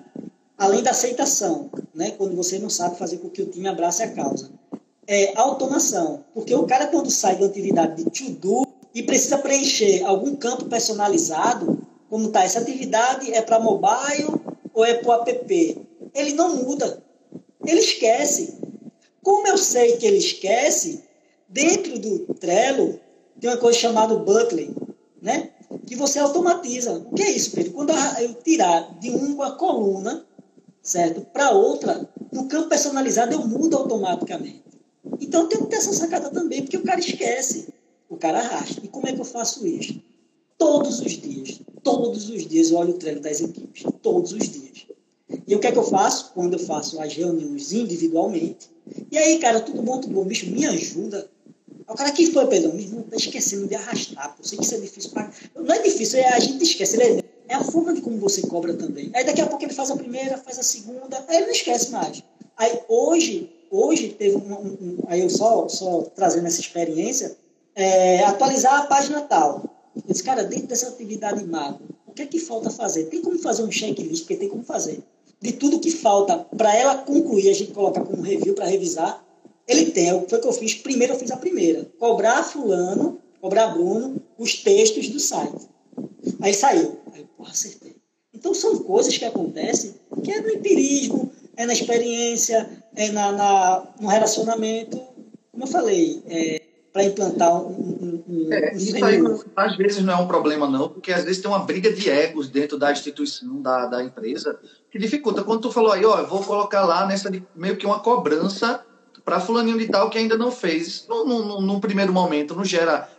[0.57, 2.11] além da aceitação, né?
[2.11, 4.49] Quando você não sabe fazer com que o time abrace a causa.
[5.07, 9.37] É a automação, porque o cara quando sai da atividade de to do e precisa
[9.37, 14.33] preencher algum campo personalizado, como tá essa atividade é para mobile
[14.73, 17.03] ou é para app, ele não muda.
[17.67, 18.57] Ele esquece.
[19.23, 21.03] Como eu sei que ele esquece,
[21.49, 22.99] dentro do Trello
[23.39, 24.73] tem uma coisa chamada Buckley,
[25.21, 25.51] né?
[25.85, 26.93] que você automatiza.
[26.93, 27.73] O que é isso, Pedro?
[27.73, 30.25] Quando eu tirar de uma coluna,
[30.81, 34.63] certo, para outra, no campo personalizado eu mudo automaticamente.
[35.19, 37.67] Então tenho que ter essa sacada também, porque o cara esquece,
[38.09, 38.81] o cara arrasta.
[38.83, 40.01] E como é que eu faço isso?
[40.57, 44.87] Todos os dias, todos os dias eu olho o treino das equipes, todos os dias.
[45.47, 46.31] E o que é que eu faço?
[46.33, 48.69] Quando eu faço as reuniões individualmente.
[49.11, 51.29] E aí, cara, tudo bom, tudo bom, bicho, me ajuda
[51.87, 54.35] o cara que foi, Pedro, não tá esquecendo de arrastar.
[54.35, 54.43] Pô.
[54.43, 55.11] Sei que isso é difícil.
[55.11, 55.29] Pra...
[55.55, 57.01] Não é difícil, é, a gente esquece.
[57.01, 59.11] É, é a forma de como você cobra também.
[59.13, 61.91] Aí daqui a pouco ele faz a primeira, faz a segunda, aí ele não esquece
[61.91, 62.23] mais.
[62.57, 67.37] Aí hoje, hoje teve um, um, um aí eu só, só trazendo essa experiência,
[67.75, 69.63] é, atualizar a página tal.
[69.95, 73.05] Eu disse, cara, dentro dessa atividade macro, o que é que falta fazer?
[73.05, 75.03] Tem como fazer um checklist, porque tem como fazer.
[75.41, 79.23] De tudo que falta para ela concluir, a gente colocar como review para revisar,
[79.67, 80.75] ele tem, foi o que eu fiz.
[80.75, 81.85] Primeiro eu fiz a primeira.
[81.99, 85.67] Cobrar fulano, cobrar Bruno, os textos do site.
[86.41, 86.99] Aí saiu.
[87.13, 87.95] Aí, porra, acertei.
[88.33, 93.87] Então são coisas que acontecem que é no empirismo, é na experiência, é na, na
[93.99, 95.01] no relacionamento.
[95.51, 99.19] Como eu falei, é, para implantar um, um, um, é, Isso aí,
[99.55, 102.49] às vezes, não é um problema, não, porque às vezes tem uma briga de egos
[102.49, 104.59] dentro da instituição, da, da empresa,
[104.95, 105.43] que dificulta.
[105.43, 108.81] Quando tu falou aí, ó, eu vou colocar lá nessa meio que uma cobrança
[109.25, 111.05] para fulaninho de tal que ainda não fez.
[111.09, 113.09] Num, primeiro momento, não gera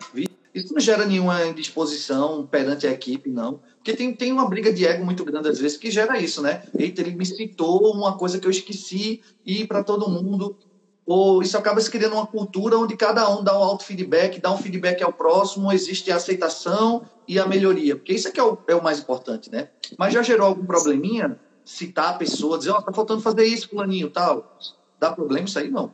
[0.55, 3.61] isso não gera nenhuma indisposição perante a equipe, não.
[3.77, 6.62] Porque tem, tem uma briga de ego muito grande, às vezes, que gera isso, né?
[6.79, 10.57] Eita, ele me citou uma coisa que eu esqueci e para todo mundo.
[11.05, 14.57] Ou isso acaba se criando uma cultura onde cada um dá um auto-feedback, dá um
[14.57, 17.95] feedback ao próximo, existe a aceitação e a melhoria.
[17.95, 19.69] Porque isso é que é o, é o mais importante, né?
[19.99, 21.39] Mas já gerou algum probleminha?
[21.66, 24.57] Citar a pessoa, dizer, ó, oh, tá faltando fazer isso, fulaninho, tal.
[24.98, 25.70] Dá problema isso aí?
[25.70, 25.92] Não.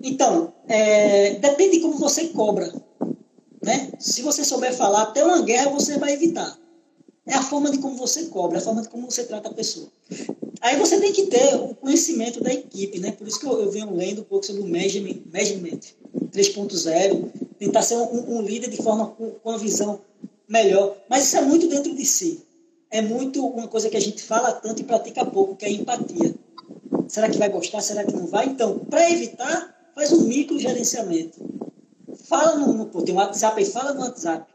[0.00, 2.72] Então, é, depende de como você cobra.
[3.62, 3.90] Né?
[3.98, 6.56] Se você souber falar até uma guerra, você vai evitar.
[7.26, 9.54] É a forma de como você cobra, é a forma de como você trata a
[9.54, 9.88] pessoa.
[10.60, 13.12] Aí você tem que ter o conhecimento da equipe, né?
[13.12, 15.80] Por isso que eu, eu venho lendo um pouco sobre o Management, management
[16.30, 20.00] 3.0, tentar ser um, um, líder de forma com, com uma visão
[20.48, 20.96] melhor.
[21.10, 22.45] Mas isso é muito dentro de si.
[22.90, 26.34] É muito uma coisa que a gente fala tanto e pratica pouco, que é empatia.
[27.08, 27.80] Será que vai gostar?
[27.80, 28.46] Será que não vai?
[28.46, 31.40] Então, para evitar, faz um micro gerenciamento.
[32.24, 34.46] Fala no, no tem um WhatsApp aí, fala no WhatsApp.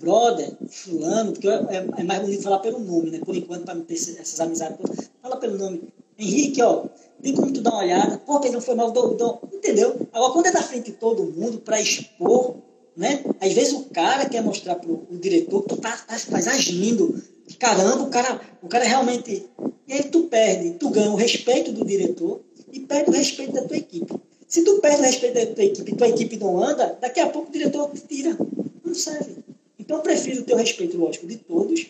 [0.00, 3.18] Brother, fulano, porque é, é mais bonito falar pelo nome, né?
[3.18, 4.78] Por enquanto, para não ter essas amizades.
[5.20, 5.92] Fala pelo nome.
[6.18, 6.84] Henrique, ó,
[7.22, 8.18] tem como tu dar uma olhada?
[8.18, 9.40] Pô, Pedro, foi mal, dou.
[9.52, 10.08] entendeu?
[10.12, 12.56] Agora, quando é da frente de todo mundo, para expor,
[12.98, 13.24] né?
[13.40, 17.22] Às vezes o cara quer mostrar pro o diretor que tu tá, tá, tá agindo.
[17.56, 19.46] Caramba, o cara, o cara realmente.
[19.86, 22.40] E aí tu perde, tu ganha o respeito do diretor
[22.72, 24.12] e perde o respeito da tua equipe.
[24.48, 27.28] Se tu perde o respeito da tua equipe e tua equipe não anda, daqui a
[27.28, 28.36] pouco o diretor te tira.
[28.84, 29.36] Não serve.
[29.78, 31.86] Então, eu prefiro ter o respeito, lógico, de todos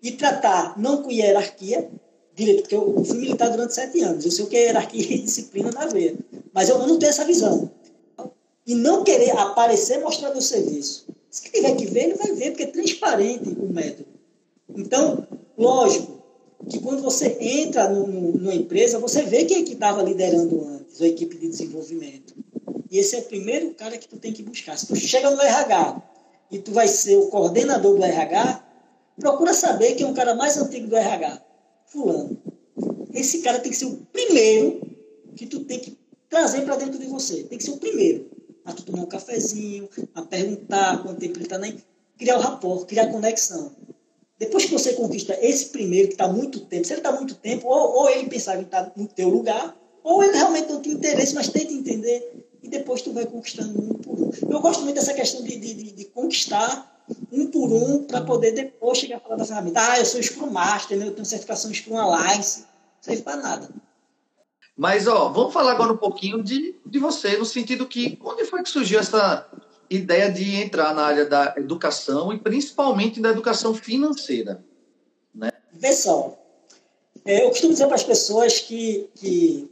[0.00, 1.90] e tratar não com hierarquia,
[2.34, 4.24] direito, porque eu fui militar durante sete anos.
[4.24, 6.14] Eu sei o que é hierarquia e disciplina na veia.
[6.54, 7.70] Mas eu não tenho essa visão.
[8.66, 11.06] E não querer aparecer mostrando o serviço.
[11.30, 14.08] Se tiver que ver, ele vai ver, porque é transparente o método.
[14.76, 16.22] Então, lógico,
[16.68, 20.64] que quando você entra no, no, numa empresa, você vê quem é que estava liderando
[20.68, 22.34] antes, a equipe de desenvolvimento.
[22.90, 24.78] E esse é o primeiro cara que tu tem que buscar.
[24.78, 26.02] Se tu chega no RH
[26.50, 28.64] e tu vai ser o coordenador do RH,
[29.18, 31.42] procura saber quem é o cara mais antigo do RH.
[31.86, 32.36] Fulano.
[33.12, 34.80] Esse cara tem que ser o primeiro
[35.34, 35.98] que tu tem que
[36.28, 37.42] trazer para dentro de você.
[37.44, 38.30] Tem que ser o primeiro.
[38.64, 41.76] A tu tomar um cafezinho, a perguntar quanto tempo ele está nem.
[42.16, 43.72] Criar o rapport, criar conexão.
[44.38, 47.66] Depois que você conquista esse primeiro, que está muito tempo, se ele está muito tempo,
[47.66, 50.92] ou, ou ele pensava em estar tá no teu lugar, ou ele realmente não tem
[50.92, 54.30] interesse, mas tenta entender, e depois tu vai conquistando um por um.
[54.50, 56.92] Eu gosto muito dessa questão de, de, de, de conquistar
[57.30, 59.80] um por um para poder depois chegar a falar da ferramenta.
[59.80, 61.06] Ah, eu sou Scrum Master, né?
[61.06, 62.60] eu tenho certificação Scrum Alliance.
[62.60, 62.66] Não
[63.00, 63.68] serve para nada.
[64.76, 68.62] Mas, ó, vamos falar agora um pouquinho de, de você, no sentido que, onde foi
[68.62, 69.46] que surgiu essa
[69.90, 74.64] ideia de entrar na área da educação e principalmente da educação financeira.
[75.34, 75.50] Né?
[75.78, 76.42] Pessoal,
[77.24, 79.70] é, eu costumo dizer para as pessoas que, que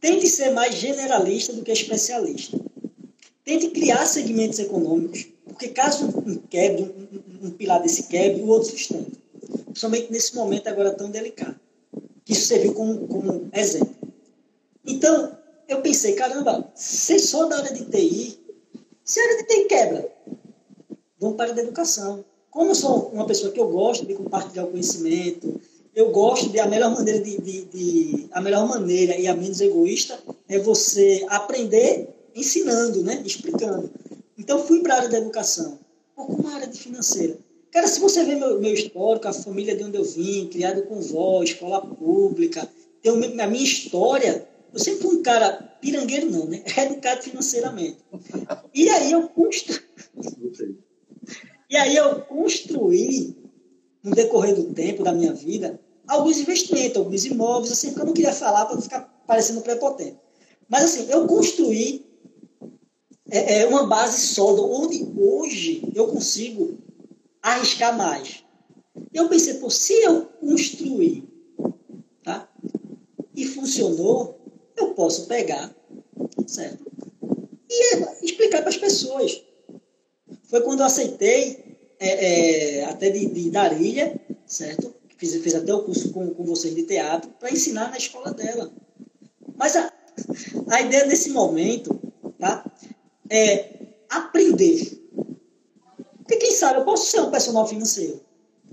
[0.00, 2.58] tente ser mais generalista do que especialista.
[3.44, 8.70] Tente criar segmentos econômicos, porque caso um quebre, um, um pilar desse quebre, o outro
[8.70, 9.12] sustenta.
[9.66, 11.60] Principalmente nesse momento agora tão delicado.
[12.26, 13.93] Isso serviu como, como exemplo.
[14.86, 15.36] Então,
[15.68, 18.44] eu pensei, caramba, ser só da área de TI
[19.04, 20.10] se a gente tem quebra,
[21.20, 22.24] vamos para a educação.
[22.50, 25.60] Como sou uma pessoa que eu gosto de compartilhar o conhecimento,
[25.94, 29.60] eu gosto de a melhor maneira de, de, de, a melhor maneira e a menos
[29.60, 30.18] egoísta
[30.48, 33.90] é você aprender ensinando, né, explicando.
[34.38, 35.78] Então fui para a área da educação,
[36.16, 37.36] ou como a área de financeira.
[37.70, 40.98] Cara, se você ver meu, meu histórico, a família de onde eu vim, criado com
[40.98, 42.66] vó, escola pública,
[43.02, 46.64] tem a minha história, eu sempre fui um cara pirangueiro, não, né?
[46.76, 47.98] Educado financeiramente.
[48.74, 49.80] E aí eu construí.
[51.70, 53.36] e aí eu construí,
[54.02, 58.12] no decorrer do tempo da minha vida, alguns investimentos, alguns imóveis, assim, que eu não
[58.12, 60.18] queria falar para não ficar parecendo prepotente.
[60.68, 62.04] Mas assim, eu construí
[63.30, 66.78] é, é, uma base sólida, onde hoje eu consigo
[67.40, 68.42] arriscar mais.
[69.12, 71.28] Eu pensei, pô, se eu construir
[72.24, 72.48] tá,
[73.36, 74.43] e funcionou,
[74.76, 75.74] eu posso pegar,
[76.46, 76.84] certo?
[77.68, 79.42] E explicar para as pessoas.
[80.44, 84.94] Foi quando eu aceitei, é, é, até de, de Darilha, certo?
[85.16, 88.72] Fiz, fiz até o curso com, com vocês de teatro, para ensinar na escola dela.
[89.56, 89.92] Mas a,
[90.68, 91.98] a ideia nesse momento
[92.38, 92.64] tá,
[93.30, 93.68] é
[94.08, 95.00] aprender.
[96.18, 98.20] Porque quem sabe eu posso ser um personal financeiro.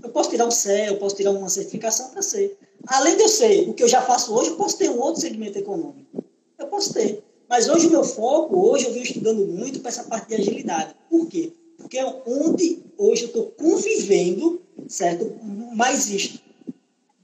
[0.02, 2.58] Eu posso tirar um CE, eu posso tirar uma certificação para ser.
[2.86, 5.20] Além de eu ser o que eu já faço hoje, eu posso ter um outro
[5.20, 6.24] segmento econômico.
[6.58, 7.22] Eu posso ter.
[7.48, 10.94] Mas hoje o meu foco, hoje eu venho estudando muito para essa parte de agilidade.
[11.10, 11.52] Por quê?
[11.76, 15.30] Porque é onde hoje eu estou convivendo, certo?
[15.74, 16.40] Mais isto.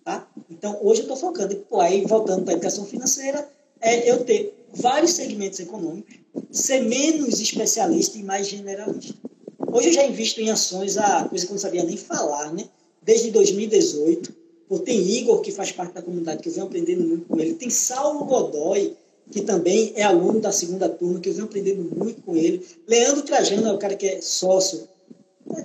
[0.05, 0.29] Tá?
[0.51, 1.55] Então, hoje eu estou focando.
[1.57, 3.49] Pô, aí, voltando para a educação financeira,
[3.81, 6.17] é eu ter vários segmentos econômicos,
[6.51, 9.15] ser menos especialista e mais generalista.
[9.73, 12.65] Hoje eu já invisto em ações, a coisa que eu não sabia nem falar, né?
[13.03, 14.38] Desde 2018.
[14.85, 17.55] Tem Igor, que faz parte da comunidade, que eu venho aprendendo muito com ele.
[17.55, 18.95] Tem Saulo Godoy,
[19.31, 22.67] que também é aluno da segunda turma, que eu venho aprendendo muito com ele.
[22.87, 24.89] Leandro Trajano é o cara que é sócio.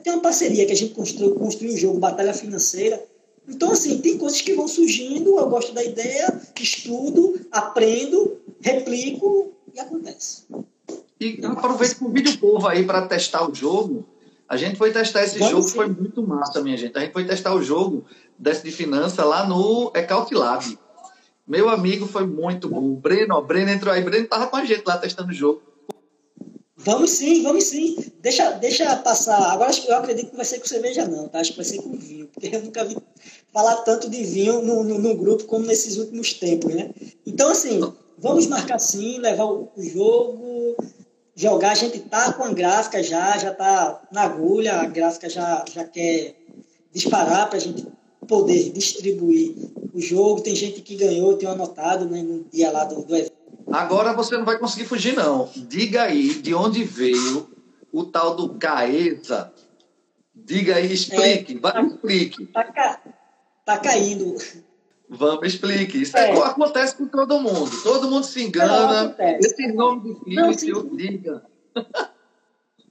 [0.04, 3.04] Tem uma parceria que a gente construiu, construiu um jogo, Batalha Financeira.
[3.48, 9.80] Então, assim, tem coisas que vão surgindo, eu gosto da ideia, estudo, aprendo, replico e
[9.80, 10.44] acontece.
[11.20, 14.06] E aproveito com o povo aí para testar o jogo.
[14.54, 15.76] A gente foi testar esse Vamos jogo, sim.
[15.76, 16.96] foi muito massa, minha gente.
[16.96, 18.06] A gente foi testar o jogo
[18.38, 20.78] desse de finança lá no Ecaut Lab.
[21.48, 22.92] Meu amigo foi muito bom.
[22.92, 24.02] O Breno, o Breno entrou aí.
[24.02, 25.64] O Breno tava com a gente lá testando o jogo.
[26.78, 27.96] Vamos sim, vamos sim.
[28.22, 29.54] Deixa, deixa passar.
[29.54, 31.40] Agora eu acredito que vai ser com cerveja, não, tá?
[31.40, 32.96] Acho que vai ser com vinho, porque eu nunca vi
[33.52, 36.92] falar tanto de vinho no, no, no grupo como nesses últimos tempos, né?
[37.26, 37.80] Então, assim,
[38.20, 40.76] vamos marcar sim, levar o, o jogo,
[41.36, 41.72] jogar.
[41.72, 45.84] A gente tá com a gráfica já, já tá na agulha, a gráfica já, já
[45.84, 46.36] quer
[46.92, 47.88] disparar para a gente
[48.28, 49.56] poder distribuir
[49.94, 50.42] o jogo.
[50.42, 53.34] Tem gente que ganhou, tem anotado né, no dia lá do, do evento.
[53.72, 55.50] Agora você não vai conseguir fugir, não.
[55.56, 57.50] Diga aí de onde veio
[57.92, 59.52] o tal do Caesa.
[60.36, 61.56] Diga aí, explique.
[61.56, 62.46] É, vai, tá, explique.
[62.48, 63.02] Tá, ca,
[63.66, 64.36] tá caindo.
[65.10, 66.02] Vamos, explique.
[66.02, 66.32] Isso é.
[66.32, 67.70] acontece com todo mundo.
[67.84, 69.16] Todo mundo se engana.
[69.40, 71.44] Esse nome difícil, não, diga.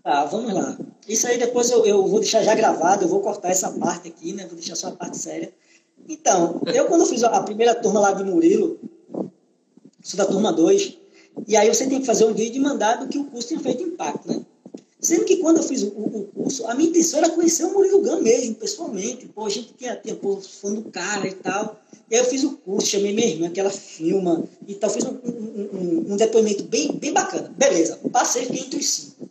[0.03, 0.77] Tá, vamos lá.
[1.09, 4.33] Isso aí depois eu, eu vou deixar já gravado, eu vou cortar essa parte aqui,
[4.33, 4.47] né?
[4.47, 5.53] Vou deixar só a parte séria.
[6.09, 8.81] Então, eu quando fiz a primeira turma lá de Murilo,
[10.03, 10.99] sou da turma 2,
[11.47, 13.61] e aí você tem que fazer um vídeo e mandar do que o curso tinha
[13.61, 14.45] feito impacto, né?
[15.03, 18.01] Sendo que quando eu fiz o, o, curso, a minha intenção era conhecer o Murilo
[18.03, 19.27] Gam mesmo, pessoalmente.
[19.27, 21.81] Pô, a gente tinha, tinha pô, fã do cara e tal.
[22.09, 24.89] E aí eu fiz o curso, chamei minha irmã, que ela filma e tal.
[24.89, 27.53] Fiz um, um, um, um depoimento bem, bem bacana.
[27.59, 29.29] Beleza, passei, fiquei entre os cinco.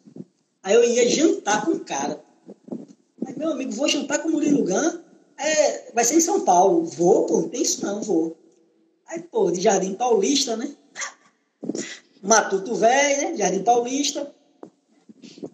[0.61, 2.21] Aí eu ia jantar com o cara.
[3.25, 5.01] Aí, meu amigo, vou jantar com o Murilo Gam,
[5.37, 6.83] é, vai ser em São Paulo.
[6.83, 8.35] Vou, pô, não tem isso não, vou.
[9.07, 10.75] Aí, pô, de Jardim Paulista, né?
[12.21, 13.37] Matuto Velho, né?
[13.37, 14.35] Jardim Paulista.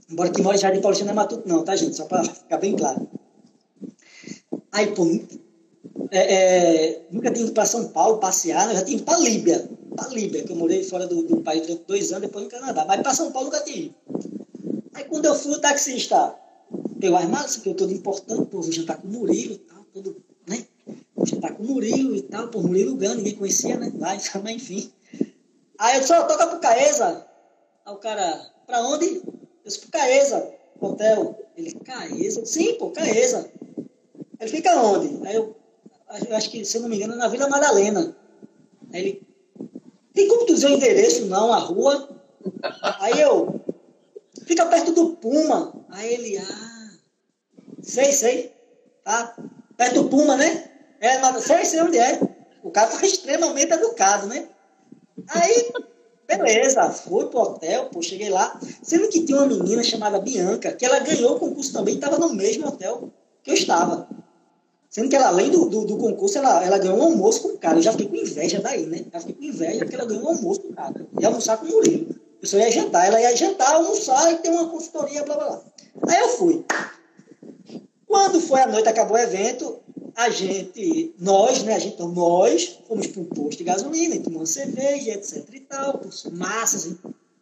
[0.10, 1.96] Embora em Jardim Paulista não é Matuto, não, tá, gente?
[1.96, 3.10] Só para ficar bem claro.
[4.72, 5.06] Aí, pô,
[6.12, 8.76] é, é, nunca tinha ido para São Paulo passear, né?
[8.76, 9.70] já tinha ido para Líbia.
[9.96, 12.86] Para Líbia, que eu morei fora do, do país durante dois anos, depois no Canadá.
[12.88, 13.96] Mas para São Paulo nunca tinha ido.
[14.94, 16.36] Aí quando eu fui, o taxista
[17.00, 19.84] pegou as malas, que eu todo importante, pô, vou jantar com o Murilo e tal,
[19.94, 20.66] todo, né?
[21.16, 23.92] Vou jantar com o Murilo e tal, pô, Murilo Gano, ninguém conhecia, né?
[23.98, 24.92] Lá, mas enfim.
[25.78, 27.28] Aí eu só toca pro Caesa.
[27.86, 29.22] Aí o cara, pra onde?
[29.68, 31.38] Eu disse, Caesa, hotel.
[31.58, 32.46] Ele, Caesa?
[32.46, 33.52] Sim, pô, Caesa.
[34.40, 35.28] Ele fica onde?
[35.28, 35.54] Aí eu,
[36.30, 38.16] eu acho que, se eu não me engano, é na Vila Madalena.
[38.94, 39.28] Aí ele,
[40.14, 41.26] tem como tu dizer o endereço?
[41.26, 42.08] Não, a rua.
[43.02, 43.60] Aí eu,
[44.48, 45.74] Fica perto do Puma.
[45.90, 46.90] Aí ele, ah,
[47.82, 48.56] sei, sei.
[49.04, 49.36] Tá?
[49.76, 50.72] Perto do Puma, né?
[51.02, 52.18] É, mas sei, sei onde é.
[52.64, 54.48] O cara foi extremamente educado, né?
[55.28, 55.74] Aí,
[56.28, 58.60] beleza, fui pro hotel, pô, cheguei lá.
[58.84, 62.34] Sendo que tinha uma menina chamada Bianca, que ela ganhou o concurso também, estava no
[62.34, 63.10] mesmo hotel
[63.42, 64.08] que eu estava.
[64.90, 67.58] Sendo que ela, além do, do, do, concurso, ela, ela ganhou um almoço com o
[67.58, 67.78] cara.
[67.78, 69.06] Eu já fiquei com inveja daí, né?
[69.12, 71.08] Já fiquei com inveja porque ela ganhou um almoço com o cara.
[71.20, 72.16] E almoçar com o Murilo.
[72.38, 75.62] A pessoa ia jantar, ela ia jantar, almoçar e ter uma consultoria, blá blá blá.
[76.08, 76.66] Aí eu fui.
[78.06, 79.80] Quando foi a noite, acabou o evento,
[80.18, 84.20] a gente, nós, né, a gente, então, nós fomos para um posto de gasolina, e
[84.20, 86.02] tomamos cerveja, etc e tal,
[86.32, 86.96] massas,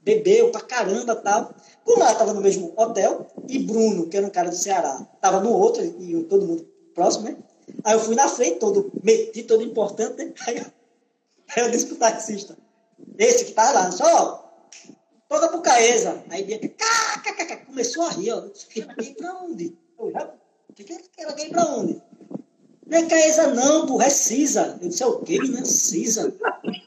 [0.04, 1.56] bebeu pra caramba tal.
[1.88, 5.54] Ela estava no mesmo hotel, e Bruno, que era um cara do Ceará, estava no
[5.54, 7.38] outro, e todo mundo próximo, né?
[7.82, 10.34] Aí eu fui na frente, todo meti, todo importante, né?
[10.46, 12.58] Aí eu, eu disse pro taxista,
[13.18, 14.54] esse que tá lá, só,
[15.30, 16.22] pro Caesa.
[16.30, 16.68] Aí Bianca,
[17.66, 18.44] começou a rir, ó.
[18.76, 19.78] Ela veio pra onde?
[19.98, 20.34] Eu já,
[21.18, 22.02] ela veio pra onde?
[22.86, 24.78] Não é Caesa não, porra, é Cisa.
[24.82, 25.66] Eu disse, é o quê, menina?
[25.66, 26.34] Cisa.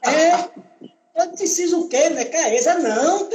[0.05, 2.09] É, eu disse, Cisa o quê?
[2.09, 3.29] Não é Caesa não.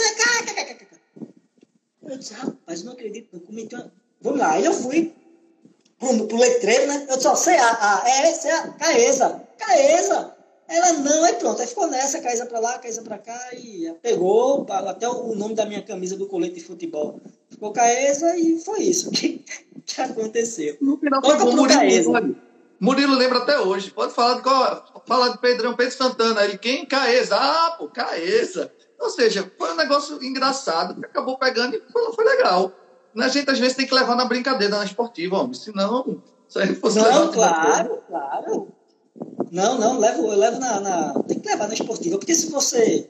[2.06, 3.92] Eu disse, rapaz, não acredito, não cometi uma...
[4.20, 5.14] Vamos lá, aí eu fui
[5.98, 7.06] pro, pro letreiro, né?
[7.08, 9.42] Eu disse, ó, CA, é, CA, Caesa.
[9.58, 10.34] Caesa.
[10.66, 14.66] Ela não, aí pronto, aí ficou nessa, Caísa pra lá, Caísa pra cá, e pegou
[14.70, 17.20] até o nome da minha camisa do colete de futebol.
[17.50, 19.44] Ficou Caesa e foi isso que,
[19.84, 20.76] que aconteceu.
[20.80, 22.36] No final foi bom, Murilo,
[22.80, 23.90] Murilo lembra até hoje.
[23.90, 26.44] Pode falar de qual, falar de Pedrão Pedro Santana.
[26.44, 26.86] Ele, quem?
[26.86, 27.36] Caesa.
[27.36, 28.72] Ah, pô, Caesa.
[29.00, 32.72] Ou seja, foi um negócio engraçado que acabou pegando e foi, foi legal.
[33.16, 35.54] A gente às vezes tem que levar na brincadeira na esportiva, homem.
[35.54, 38.68] Senão, se a gente fosse Não, claro, claro.
[39.50, 43.08] Não, não, levo, eu levo na, na, Tem que levar na esportiva, porque se você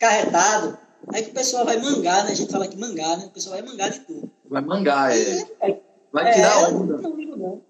[0.00, 0.76] carretado,
[1.12, 2.32] aí que o pessoal vai mangar, né?
[2.32, 3.26] A gente fala que mangar, né?
[3.26, 4.30] O pessoal vai mangar de tudo.
[4.48, 5.46] Vai mangar, é.
[5.60, 5.80] é
[6.12, 6.96] vai tirar é, onda.
[6.98, 7.62] Não ligo, não.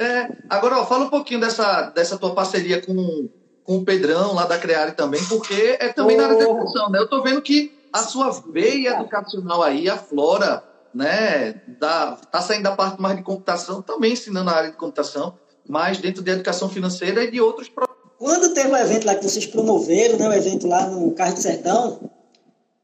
[0.00, 3.28] É, agora, ó, fala um pouquinho dessa, dessa tua parceria com,
[3.62, 6.20] com o Pedrão, lá da Creare também, porque é também oh.
[6.20, 6.98] na área da educação, né?
[6.98, 11.60] Eu tô vendo que a sua veia educacional aí aflora, né?
[11.78, 15.38] Da, tá saindo da parte mais de computação, também ensinando a área de computação,
[15.68, 17.70] mas dentro de educação financeira e de outros
[18.18, 20.30] Quando teve o um evento lá que vocês promoveram, né?
[20.30, 22.10] O evento lá no Carro de Sertão,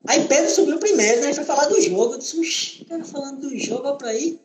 [0.06, 1.32] aí Pedro subiu primeiro, né?
[1.32, 2.12] Foi falar do jogo.
[2.12, 4.38] Eu disse, cara falando do jogo para aí,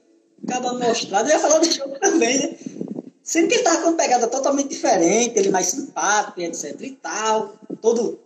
[0.48, 1.30] acaba mostrado.
[1.30, 2.58] Eu ia falar do jogo também, né?
[3.24, 7.54] Sendo que ele tava com uma pegada totalmente diferente, ele mais simpático, etc e tal,
[7.82, 8.20] todo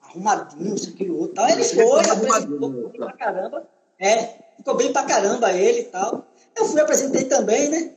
[0.00, 1.48] arrumadinho, isso, aquilo, outro tal.
[1.48, 3.68] Ele foi, apresentou bem pra caramba.
[3.98, 6.26] É, ficou bem pra caramba ele e tal.
[6.56, 7.92] Eu fui, apresentei também, né?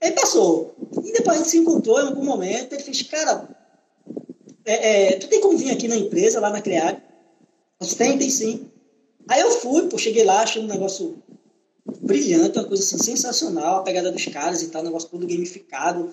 [0.00, 0.74] Aí passou.
[1.04, 2.72] E depois a gente se encontrou em algum momento.
[2.72, 3.48] Ele fez, cara,
[4.64, 7.00] é, é, tu tem como vir aqui na empresa, lá na Creare?
[7.80, 8.70] Eu tem, tem sim.
[9.28, 11.21] Aí eu fui, pô, cheguei lá, achei um negócio
[12.02, 16.12] brilhante, uma coisa assim, sensacional, a pegada dos caras e tal, um negócio todo gamificado.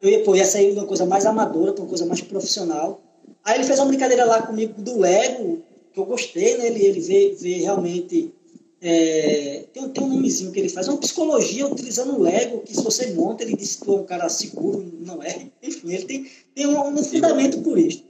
[0.00, 3.02] Eu ia, pô, ia sair de uma coisa mais amadora para uma coisa mais profissional.
[3.44, 5.62] Aí ele fez uma brincadeira lá comigo do Lego,
[5.92, 6.66] que eu gostei, né?
[6.66, 8.32] Ele, ele vê, vê realmente.
[8.80, 12.76] É, tem, tem um nomezinho que ele faz, é uma psicologia utilizando o Lego, que
[12.76, 15.48] se você monta, ele diz que tu é um cara seguro, não é.
[15.62, 18.04] Enfim, ele tem, tem um, um fundamento por isso.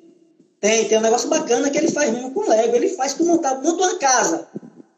[0.61, 2.75] Tem, tem um negócio bacana que ele faz mesmo com Lego.
[2.75, 4.49] Ele faz tu montar, monta uma casa.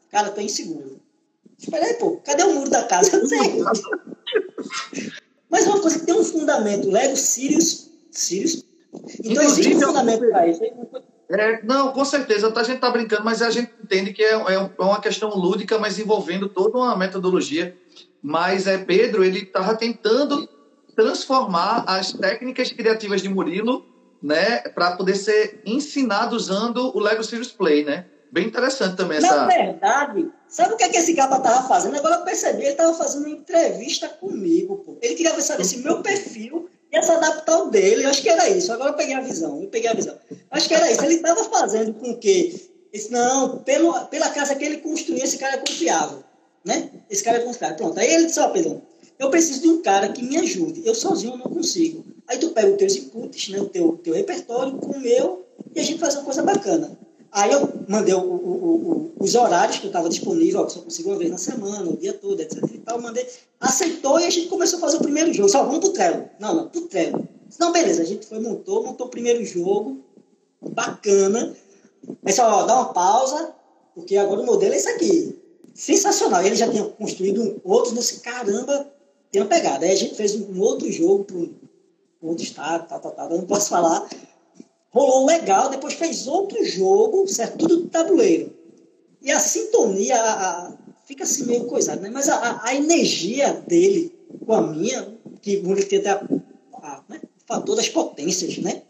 [0.09, 0.98] Cara, tô inseguro.
[1.59, 3.15] Espera aí, pô, cadê o muro da casa?
[3.15, 3.63] Eu não sei.
[5.49, 8.63] Mas uma coisa que tem um fundamento, Lego Sirius, Sirius
[9.23, 10.61] então existe um fundamento para isso.
[11.31, 14.53] É, não, com certeza, a gente está brincando, mas a gente entende que é, é,
[14.53, 17.77] é, uma questão lúdica, mas envolvendo toda uma metodologia.
[18.21, 20.49] Mas é Pedro, ele estava tentando
[20.95, 23.85] transformar as técnicas criativas de Murilo,
[24.21, 28.05] né, para poder ser ensinado usando o Lego Serious Play, né?
[28.31, 29.35] Bem interessante também essa.
[29.35, 31.97] Na verdade, sabe o que, é que esse capa estava fazendo?
[31.97, 34.97] Agora eu percebi, ele estava fazendo uma entrevista comigo, pô.
[35.01, 38.05] Ele queria saber se meu perfil ia se adaptar ao dele.
[38.05, 38.71] Eu acho que era isso.
[38.71, 39.61] Agora eu peguei a visão.
[39.61, 40.17] Eu peguei a visão.
[40.51, 41.03] Acho que era isso.
[41.03, 42.69] Ele estava fazendo com que.
[42.91, 46.23] Esse, não, pelo, pela casa que ele construía, esse cara é confiável.
[46.65, 46.89] Né?
[47.09, 47.77] Esse cara é confiável.
[47.77, 47.99] Pronto.
[47.99, 48.81] Aí ele disse: Ó, oh, Pedro,
[49.17, 50.81] eu preciso de um cara que me ajude.
[50.85, 52.05] Eu sozinho não consigo.
[52.27, 55.79] Aí tu pega os teus inputs, né, o teu, teu repertório com o meu e
[55.79, 56.97] a gente faz uma coisa bacana.
[57.31, 61.17] Aí eu mandei o, o, o, os horários que eu estava disponível, só consigo uma
[61.17, 62.63] vez na semana, o dia todo, etc.
[62.73, 63.27] E tal, mandei,
[63.59, 65.49] aceitou e a gente começou a fazer o primeiro jogo.
[65.49, 66.29] Só vamos pro Trello.
[66.39, 67.27] Não, não, pro Trello.
[67.59, 69.99] Não, beleza, a gente foi, montou, montou o primeiro jogo,
[70.71, 71.55] bacana.
[72.25, 73.53] Aí só, dá uma pausa,
[73.93, 75.37] porque agora o modelo é esse aqui.
[75.73, 76.43] Sensacional.
[76.43, 78.87] Ele já tinha construído outros nesse caramba,
[79.31, 79.85] tem uma pegada.
[79.85, 81.53] Aí a gente fez um outro jogo para um
[82.23, 83.29] outro estado, tal, tal, tal.
[83.29, 84.07] Eu não posso falar
[84.91, 87.57] rolou legal, depois fez outro jogo, certo?
[87.57, 88.51] Tudo do tabuleiro.
[89.21, 90.73] E a sintonia a, a,
[91.05, 92.09] fica assim meio coisado, né?
[92.11, 94.13] Mas a, a, energia dele
[94.45, 95.07] com a minha,
[95.41, 97.19] que tem até a, né?
[97.23, 98.83] o fator das potências, né?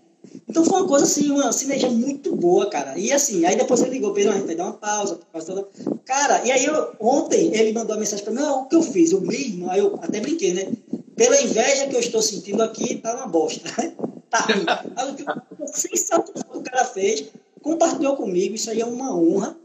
[0.47, 2.97] Então foi uma coisa assim, uma sinergia muito boa, cara.
[2.97, 5.19] E assim, aí depois ele ligou, Pedro, a gente vai dar uma pausa.
[5.45, 5.67] Toda...
[6.05, 9.11] Cara, e aí eu, ontem ele mandou uma mensagem para mim, o que eu fiz?
[9.11, 10.71] Eu li, aí eu até brinquei, né?
[11.15, 13.69] Pela inveja que eu estou sentindo aqui, tá uma bosta.
[14.29, 15.67] tá ruim.
[15.67, 17.29] Sensacional que o cara fez,
[17.61, 19.57] compartilhou comigo, isso aí é uma honra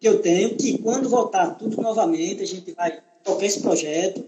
[0.00, 4.24] que eu tenho, que quando voltar tudo novamente, a gente vai tocar esse projeto,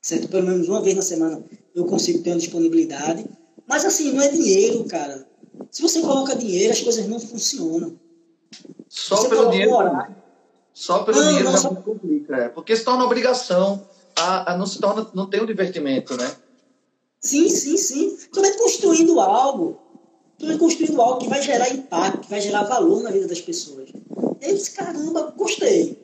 [0.00, 0.28] certo?
[0.28, 1.42] Pelo menos uma vez na semana
[1.74, 3.24] eu consigo ter uma disponibilidade.
[3.66, 5.26] Mas assim, não é dinheiro, cara.
[5.70, 7.98] Se você coloca dinheiro, as coisas não funcionam.
[8.88, 9.72] Só você pelo dinheiro.
[9.72, 10.16] Horário,
[10.72, 11.74] só pelo não, dinheiro não, só...
[11.74, 12.48] complica, é.
[12.48, 13.86] Porque se torna obrigação,
[14.16, 16.30] a, a, não se torna, não tem um divertimento, né?
[17.20, 18.16] Sim, sim, sim.
[18.32, 19.78] Tu vai construindo algo,
[20.38, 23.40] tu vai construindo algo que vai gerar impacto, que vai gerar valor na vida das
[23.40, 23.90] pessoas.
[24.40, 25.98] E aí eu disse, caramba, gostei.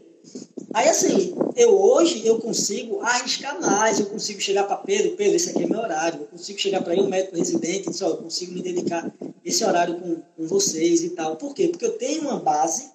[0.73, 5.51] Aí assim, eu hoje eu consigo arriscar mais, eu consigo chegar para Pedro, Pedro, esse
[5.51, 8.61] aqui é meu horário, eu consigo chegar para um médico residente, dizer, eu consigo me
[8.61, 9.13] dedicar
[9.45, 11.37] esse horário com, com vocês e tal.
[11.37, 11.69] Por quê?
[11.69, 12.91] Porque eu tenho uma base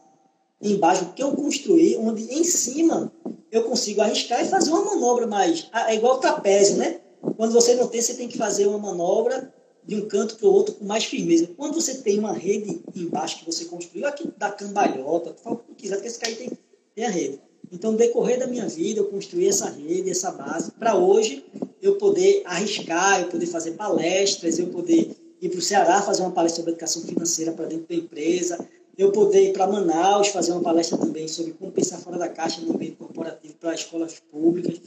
[0.61, 3.13] embaixo que eu construí, onde em cima
[3.49, 5.69] eu consigo arriscar e fazer uma manobra mais.
[5.87, 6.99] É igual trapézio, né?
[7.35, 9.53] Quando você não tem, você tem que fazer uma manobra
[9.83, 11.49] de um canto para o outro com mais firmeza.
[11.57, 15.73] Quando você tem uma rede embaixo que você construiu, aqui da cambalhota, fala o que
[15.73, 16.51] quiser, porque esse cara tem,
[16.95, 17.41] tem a rede.
[17.71, 21.45] Então, no decorrer da minha vida, eu construí essa rede, essa base, para hoje
[21.81, 26.31] eu poder arriscar, eu poder fazer palestras, eu poder ir para o Ceará fazer uma
[26.31, 28.67] palestra sobre educação financeira para dentro da empresa,
[28.99, 32.59] eu poder ir para Manaus fazer uma palestra também sobre como pensar fora da caixa
[32.59, 34.77] no ambiente corporativo para escolas públicas,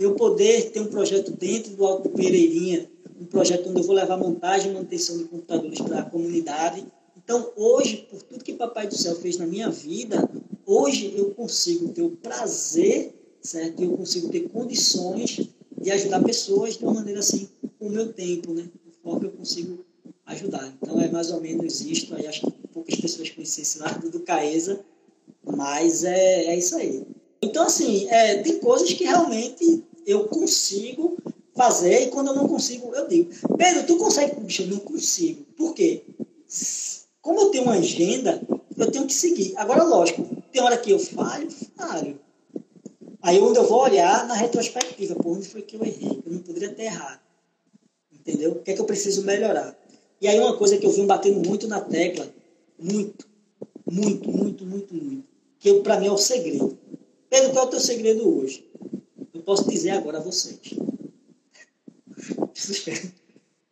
[0.00, 2.90] eu poder ter um projeto dentro do Alto Pereirinha,
[3.20, 6.84] um projeto onde eu vou levar montagem e manutenção de computadores para a comunidade.
[7.16, 10.28] Então, hoje, por tudo que Papai do Céu fez na minha vida,
[10.66, 13.84] hoje eu consigo ter o prazer, certo?
[13.84, 15.48] Eu consigo ter condições
[15.80, 17.48] de ajudar pessoas de uma maneira assim,
[17.78, 18.68] com o meu tempo, né?
[18.88, 19.84] O foco eu consigo
[20.26, 20.74] ajudar.
[20.82, 22.16] Então, é mais ou menos isto.
[22.16, 24.80] Aí acho que poucas pessoas conhecem esse lado do Caesa,
[25.44, 27.02] mas é, é isso aí.
[27.42, 31.16] Então, assim, é, tem coisas que realmente eu consigo
[31.54, 34.40] fazer e quando eu não consigo, eu digo, Pedro, tu consegue?
[34.40, 35.44] Bicho, eu não consigo.
[35.56, 36.04] Por quê?
[37.20, 38.40] Como eu tenho uma agenda,
[38.76, 39.54] eu tenho que seguir.
[39.56, 42.18] Agora, lógico, tem hora que eu falho, falho.
[43.22, 46.22] Aí onde eu vou olhar na retrospectiva, por onde foi que eu errei?
[46.24, 47.20] Eu não poderia ter errado.
[48.12, 48.52] Entendeu?
[48.52, 49.76] O que é que eu preciso melhorar?
[50.20, 52.28] E aí uma coisa que eu vim batendo muito na tecla,
[52.80, 53.28] muito,
[53.90, 55.24] muito, muito, muito, muito,
[55.58, 56.78] que para mim é o segredo.
[57.28, 58.68] Pedro, qual é o teu segredo hoje?
[59.32, 60.60] Eu posso dizer agora a vocês.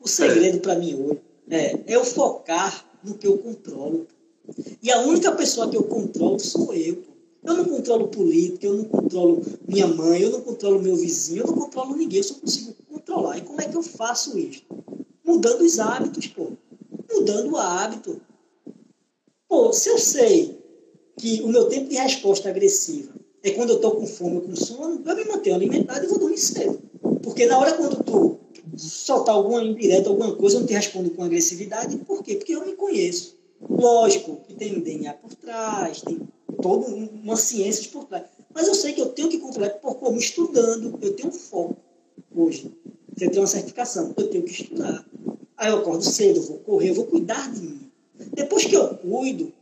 [0.00, 4.06] O segredo para mim hoje é eu focar no que eu controlo.
[4.82, 7.02] E a única pessoa que eu controlo sou eu.
[7.42, 11.46] Eu não controlo política, eu não controlo minha mãe, eu não controlo meu vizinho, eu
[11.46, 13.38] não controlo ninguém, eu só consigo controlar.
[13.38, 14.62] E como é que eu faço isso?
[15.24, 16.52] Mudando os hábitos, pô.
[17.12, 18.20] Mudando o hábito.
[19.49, 20.59] Pô, se eu sei
[21.16, 24.55] que o meu tempo de resposta agressiva é quando eu estou com fome ou com
[24.55, 26.78] sono, eu me mantenho alimentado e vou dormir cedo.
[27.22, 28.38] Porque na hora quando tu
[28.76, 31.96] soltar alguma indireta, alguma coisa, eu não te respondo com agressividade.
[31.99, 32.34] Por quê?
[32.34, 33.36] Porque eu me conheço.
[33.68, 36.20] Lógico que tem DNA por trás, tem
[36.61, 38.24] toda uma ciência por trás.
[38.53, 41.76] Mas eu sei que eu tenho que controlar por como estudando, eu tenho um foco
[42.36, 42.70] hoje.
[43.20, 45.05] Eu tenho uma certificação, eu tenho que estudar.
[45.57, 47.88] Aí eu acordo cedo, vou correr, eu vou cuidar de mim.
[48.33, 49.53] Depois que eu cuido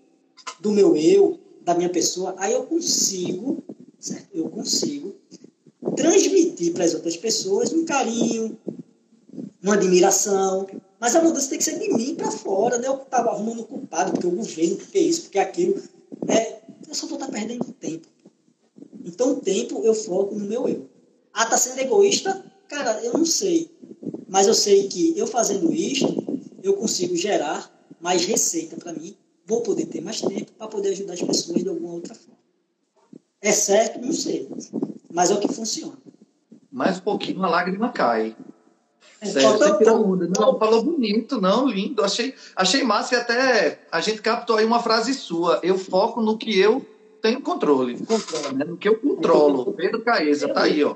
[0.61, 3.63] do meu eu, da minha pessoa, aí eu consigo,
[3.99, 4.29] certo?
[4.33, 5.15] Eu consigo
[5.95, 8.59] transmitir para as outras pessoas um carinho,
[9.63, 10.67] uma admiração.
[10.99, 12.89] Mas a mudança tem que ser de mim para fora, né?
[12.89, 15.83] Eu estava arrumando culpado, porque o governo, porque isso, porque aquilo.
[16.29, 18.07] É, eu só vou estar tá perdendo tempo.
[19.05, 20.89] Então, o tempo eu foco no meu eu.
[21.33, 22.45] Ah, tá sendo egoísta?
[22.69, 23.71] Cara, eu não sei.
[24.29, 27.76] Mas eu sei que eu fazendo isto, eu consigo gerar
[28.07, 31.69] mais receita para mim, vou poder ter mais tempo para poder ajudar as pessoas de
[31.69, 32.39] alguma outra forma.
[33.43, 34.01] É certo?
[34.01, 34.49] Não sei.
[35.11, 35.99] Mas é o que funciona.
[36.71, 38.37] Mais um pouquinho a lágrima cai.
[39.21, 42.05] É, certo, você tirou Não, falou bonito, não, lindo.
[42.05, 45.59] Achei, achei massa e até a gente captou aí uma frase sua.
[45.65, 46.87] Eu foco no que eu
[47.21, 47.99] tenho controle.
[48.07, 48.65] Controle, né?
[48.65, 49.73] No que eu controlo.
[49.75, 50.95] Pedro Caesa, tá aí, ó.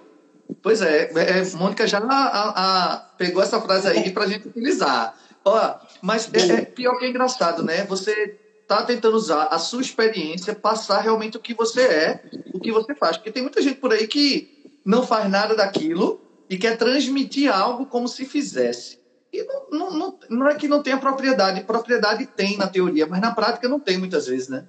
[0.62, 4.46] Pois é, é, é Mônica já a, a, pegou essa frase aí para a gente
[4.46, 5.16] utilizar.
[5.44, 7.84] Ó, mas é, é, pior que é engraçado, né?
[7.84, 12.20] Você tá tentando usar a sua experiência, passar realmente o que você é,
[12.52, 13.16] o que você faz.
[13.16, 14.48] Porque tem muita gente por aí que
[14.84, 18.98] não faz nada daquilo e quer transmitir algo como se fizesse.
[19.32, 21.64] E não, não, não, não é que não tenha propriedade.
[21.64, 24.66] Propriedade tem na teoria, mas na prática não tem muitas vezes, né?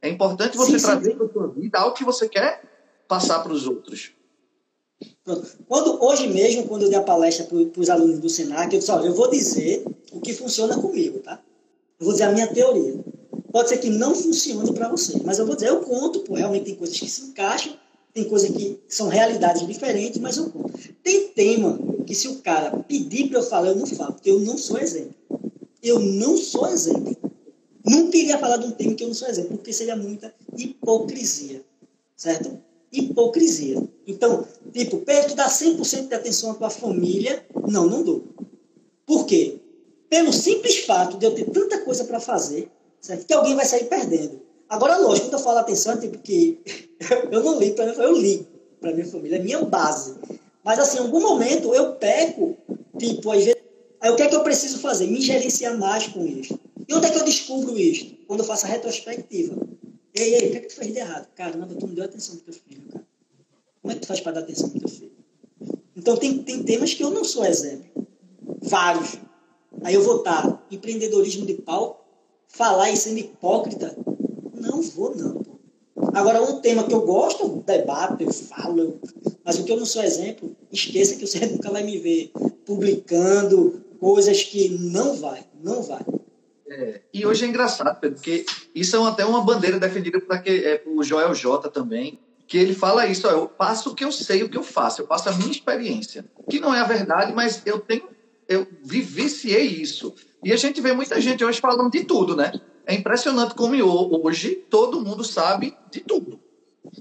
[0.00, 2.62] É importante você sim, trazer para a sua vida algo que você quer
[3.06, 4.12] passar para os outros.
[5.66, 8.90] Quando, hoje mesmo, quando eu dei a palestra para os alunos do Senac, eu disse,
[8.90, 11.40] olha, eu vou dizer o que funciona comigo, tá?
[12.00, 12.98] Eu vou dizer a minha teoria.
[13.52, 16.64] Pode ser que não funcione para você, mas eu vou dizer, eu conto, pô, realmente
[16.64, 17.74] tem coisas que se encaixam,
[18.12, 20.72] tem coisas que são realidades diferentes, mas eu conto.
[21.02, 24.40] Tem tema que se o cara pedir para eu falar, eu não falo, porque eu
[24.40, 25.14] não sou exemplo.
[25.82, 27.16] Eu não sou exemplo.
[27.84, 31.62] Não queria falar de um tema que eu não sou exemplo, porque seria muita hipocrisia,
[32.16, 32.58] certo?
[32.92, 33.82] hipocrisia.
[34.06, 37.46] Então, tipo, Pedro, tu dá 100% de atenção à tua família?
[37.68, 38.24] Não, não dou.
[39.06, 39.58] Por quê?
[40.08, 43.26] Pelo simples fato de eu ter tanta coisa para fazer, certo?
[43.26, 44.40] que alguém vai sair perdendo.
[44.68, 46.60] Agora, lógico, quando eu falo atenção, é tipo que
[47.30, 48.46] eu não ligo para minha família, eu ligo
[48.80, 50.14] para minha família, é minha base.
[50.62, 52.56] Mas, assim, em algum momento eu peco,
[52.98, 53.60] tipo, às vezes,
[54.00, 55.06] aí o que é que eu preciso fazer?
[55.06, 56.58] Me gerenciar mais com isso.
[56.86, 58.16] E onde é que eu descubro isso?
[58.26, 59.56] Quando eu faço a retrospectiva.
[60.14, 61.28] Ei, ei, o que é que tu fez de errado?
[61.34, 62.67] Caramba, tu não deu atenção pro teu filho, cara.
[63.88, 65.12] Como é que tu faz para dar atenção pro teu filho?
[65.96, 68.06] Então, tem, tem temas que eu não sou exemplo.
[68.60, 69.16] Vários.
[69.82, 72.06] Aí eu vou estar empreendedorismo de pau,
[72.48, 73.96] falar e sendo hipócrita.
[74.52, 75.42] Não vou, não.
[76.12, 79.00] Agora, um tema que eu gosto, eu debato, eu falo, eu...
[79.42, 82.30] mas o que eu não sou exemplo, esqueça que você nunca vai me ver
[82.66, 86.04] publicando coisas que não vai, não vai.
[86.70, 90.62] É, e hoje é engraçado, Pedro, porque isso é até uma bandeira defendida por, aquele,
[90.62, 94.42] é, Joel J também, que ele fala isso, ó, eu passo o que eu sei,
[94.42, 97.62] o que eu faço, eu passo a minha experiência, que não é a verdade, mas
[97.66, 98.08] eu tenho,
[98.48, 100.14] eu vivenciei isso.
[100.42, 102.52] E a gente vê muita gente hoje falando de tudo, né?
[102.86, 103.74] É impressionante como
[104.24, 106.40] hoje todo mundo sabe de tudo,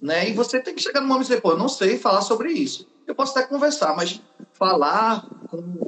[0.02, 0.30] né?
[0.30, 2.52] E você tem que chegar no momento e dizer, pô, eu não sei falar sobre
[2.52, 2.86] isso.
[3.08, 4.22] Eu posso até conversar, mas
[4.52, 5.26] falar,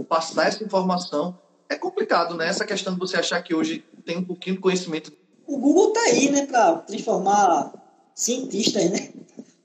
[0.07, 1.38] passar essa informação
[1.68, 2.47] é complicado, né?
[2.47, 5.12] Essa questão de você achar que hoje tem um pouquinho de conhecimento.
[5.45, 7.74] O Google tá aí, né, para transformar
[8.16, 9.10] cientistas, né?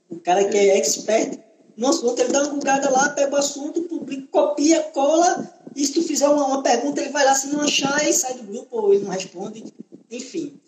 [0.09, 1.39] O cara que é expert
[1.77, 5.93] no assunto, ele dá uma bugada lá, pega o assunto, publica, copia, cola, e se
[5.93, 8.77] tu fizer uma, uma pergunta, ele vai lá, se não achar, e sai do grupo,
[8.77, 9.63] ou ele não responde,
[10.09, 10.59] enfim.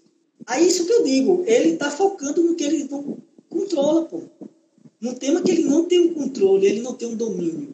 [0.45, 3.17] Aí isso que eu digo, ele está focando no que ele não
[3.49, 4.21] controla, pô.
[4.99, 7.73] Num tema que ele não tem um controle, ele não tem um domínio.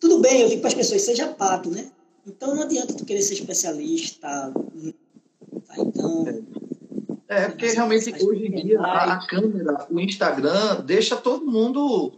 [0.00, 1.90] Tudo bem, eu digo para as pessoas, seja pato, né?
[2.26, 4.52] Então não adianta tu querer ser especialista.
[5.66, 5.74] Tá?
[5.78, 6.24] Então.
[7.28, 12.12] É, porque realmente hoje em dia a, a câmera, o Instagram, deixa todo mundo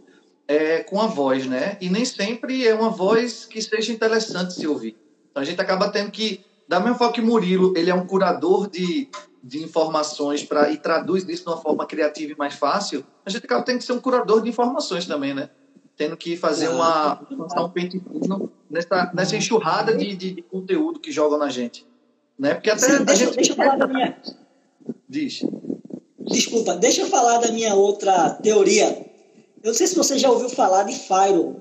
[0.47, 1.77] é, com a voz, né?
[1.81, 4.95] E nem sempre é uma voz que seja interessante se ouvir.
[5.31, 8.69] Então a gente acaba tendo que, da mesma forma que Murilo, ele é um curador
[8.69, 9.09] de,
[9.43, 13.45] de informações para e traduz isso de uma forma criativa e mais fácil, a gente
[13.45, 15.49] acaba tendo que ser um curador de informações também, né?
[15.97, 20.99] Tendo que fazer uma lançar um pente fino nessa, nessa enxurrada de, de, de, conteúdo
[20.99, 21.85] que jogam na gente,
[22.37, 22.53] né?
[22.53, 23.35] Porque até Sim, deixa, gente...
[23.35, 24.15] deixa eu falar da minha
[25.07, 25.41] diz.
[26.19, 29.09] Desculpa, deixa eu falar da minha outra teoria
[29.63, 31.57] eu não sei se você já ouviu falar de Firewall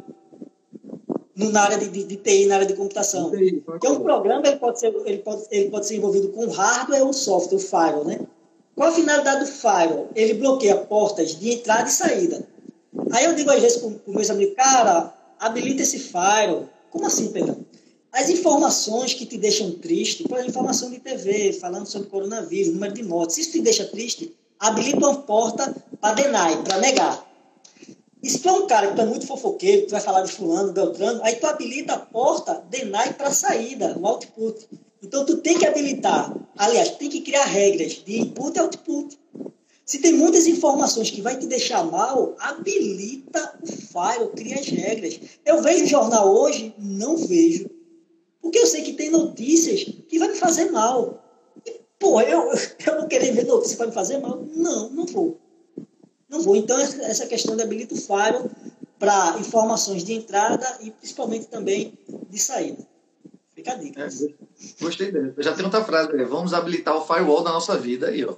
[1.36, 3.30] na área de, de, de, TI, na área de computação.
[3.30, 7.04] Que é um programa, ele pode, ser, ele, pode, ele pode ser envolvido com hardware
[7.04, 8.18] ou software, o firewall, né?
[8.74, 10.08] Qual a finalidade do firewall?
[10.16, 12.44] Ele bloqueia portas de entrada e saída.
[13.12, 16.68] Aí eu digo às vezes para os meus amigos, cara, habilita esse firewall.
[16.90, 17.64] Como assim, Pedro?
[18.12, 22.94] As informações que te deixam triste, por exemplo, informação de TV, falando sobre coronavírus, número
[22.94, 27.28] de mortes, se isso te deixa triste, habilita uma porta para deny, para negar.
[28.22, 30.32] E se tu é um cara que tu é muito fofoqueiro, tu vai falar de
[30.32, 34.66] fulano, beltrano, aí tu habilita a porta deny para saída, o output.
[35.02, 39.18] Então tu tem que habilitar, aliás, tem que criar regras de input e output.
[39.84, 45.20] Se tem muitas informações que vai te deixar mal, habilita o file, cria as regras.
[45.46, 46.74] Eu vejo jornal hoje?
[46.76, 47.77] Não vejo.
[48.40, 51.22] Porque eu sei que tem notícias que vai me fazer mal.
[51.66, 52.50] E, pô, eu,
[52.86, 54.44] eu vou querer ver notícia que vai me fazer mal?
[54.54, 55.38] Não, não vou
[56.28, 56.54] não vou.
[56.54, 58.50] Então, essa questão de habilita o firewall
[58.98, 62.86] para informações de entrada e principalmente também de saída.
[63.54, 64.02] Fica a dica.
[64.02, 64.08] É,
[64.80, 65.32] gostei dele.
[65.38, 66.24] Já tem outra frase, né?
[66.24, 68.34] vamos habilitar o firewall da nossa vida aí, ó.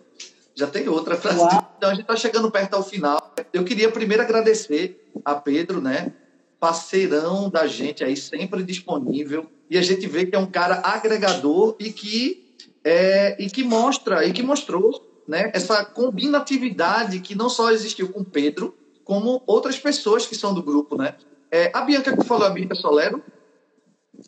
[0.55, 1.41] Já tem outra frase.
[1.77, 3.35] Então, a gente está chegando perto ao final.
[3.53, 6.13] Eu queria primeiro agradecer a Pedro, né?
[6.59, 9.47] Parceirão da gente aí, sempre disponível.
[9.71, 14.27] E a gente vê que é um cara agregador e que, é, e que mostra,
[14.27, 20.27] e que mostrou né, essa combinatividade que não só existiu com Pedro, como outras pessoas
[20.27, 21.15] que são do grupo, né?
[21.53, 23.23] É, a Bianca que falou, a Bianca Solero.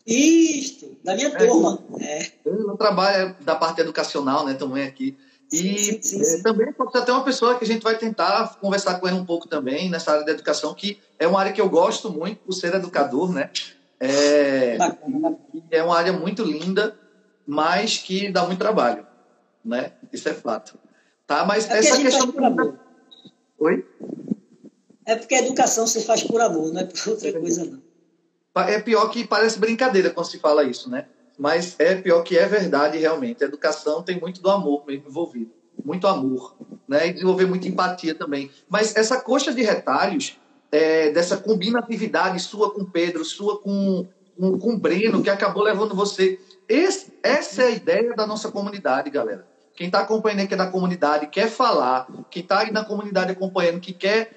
[0.07, 1.79] Isto, da minha é, turma.
[2.01, 2.31] É.
[2.47, 5.17] Ela trabalha da parte educacional, né, também aqui.
[5.53, 7.99] E sim, sim, sim, é, também pode ser até uma pessoa que a gente vai
[7.99, 11.53] tentar conversar com ela um pouco também nessa área da educação, que é uma área
[11.53, 13.51] que eu gosto muito por ser educador, né?
[14.05, 14.77] É,
[15.71, 16.99] é uma área muito linda,
[17.47, 19.07] mas que dá muito trabalho,
[19.65, 19.93] né?
[20.13, 20.77] Isso é fato.
[21.25, 21.45] Tá?
[21.45, 22.35] Mas é essa questão.
[23.61, 23.87] Oi?
[25.07, 27.81] É porque a educação se faz por amor, não é por outra coisa, não.
[28.65, 31.07] É pior que parece brincadeira quando se fala isso, né?
[31.39, 33.45] Mas é pior que é verdade realmente.
[33.45, 35.53] A educação tem muito do amor mesmo envolvido.
[35.85, 36.57] Muito amor,
[36.89, 37.07] né?
[37.07, 38.51] E desenvolver muita empatia também.
[38.69, 40.39] Mas essa coxa de retalhos,
[40.73, 44.09] é, dessa combinatividade sua com Pedro, sua com,
[44.39, 46.41] com, com Breno, que acabou levando você.
[46.67, 49.47] Esse, essa é a ideia da nossa comunidade, galera.
[49.77, 53.93] Quem está acompanhando aqui da comunidade quer falar, quem está aí na comunidade acompanhando, que
[53.93, 54.31] quer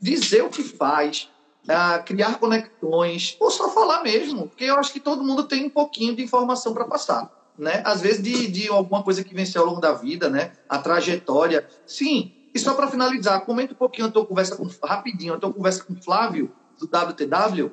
[0.00, 1.28] dizer o que faz,
[1.64, 5.70] uh, criar conexões, ou só falar mesmo, porque eu acho que todo mundo tem um
[5.70, 7.30] pouquinho de informação para passar.
[7.58, 7.82] Né?
[7.84, 10.52] Às vezes de, de alguma coisa que venceu ao longo da vida, né?
[10.68, 11.66] a trajetória.
[11.86, 15.52] Sim, e só para finalizar, comenta um pouquinho a tua conversa com, rapidinho, a tua
[15.52, 17.70] conversa com o Flávio, do WTW.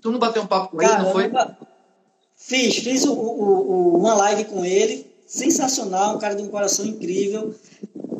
[0.00, 1.30] Tu não bateu um papo com Cara, ele, não foi?
[2.36, 6.84] Fiz, fiz o, o, o, uma live com ele sensacional, um cara de um coração
[6.84, 7.54] incrível.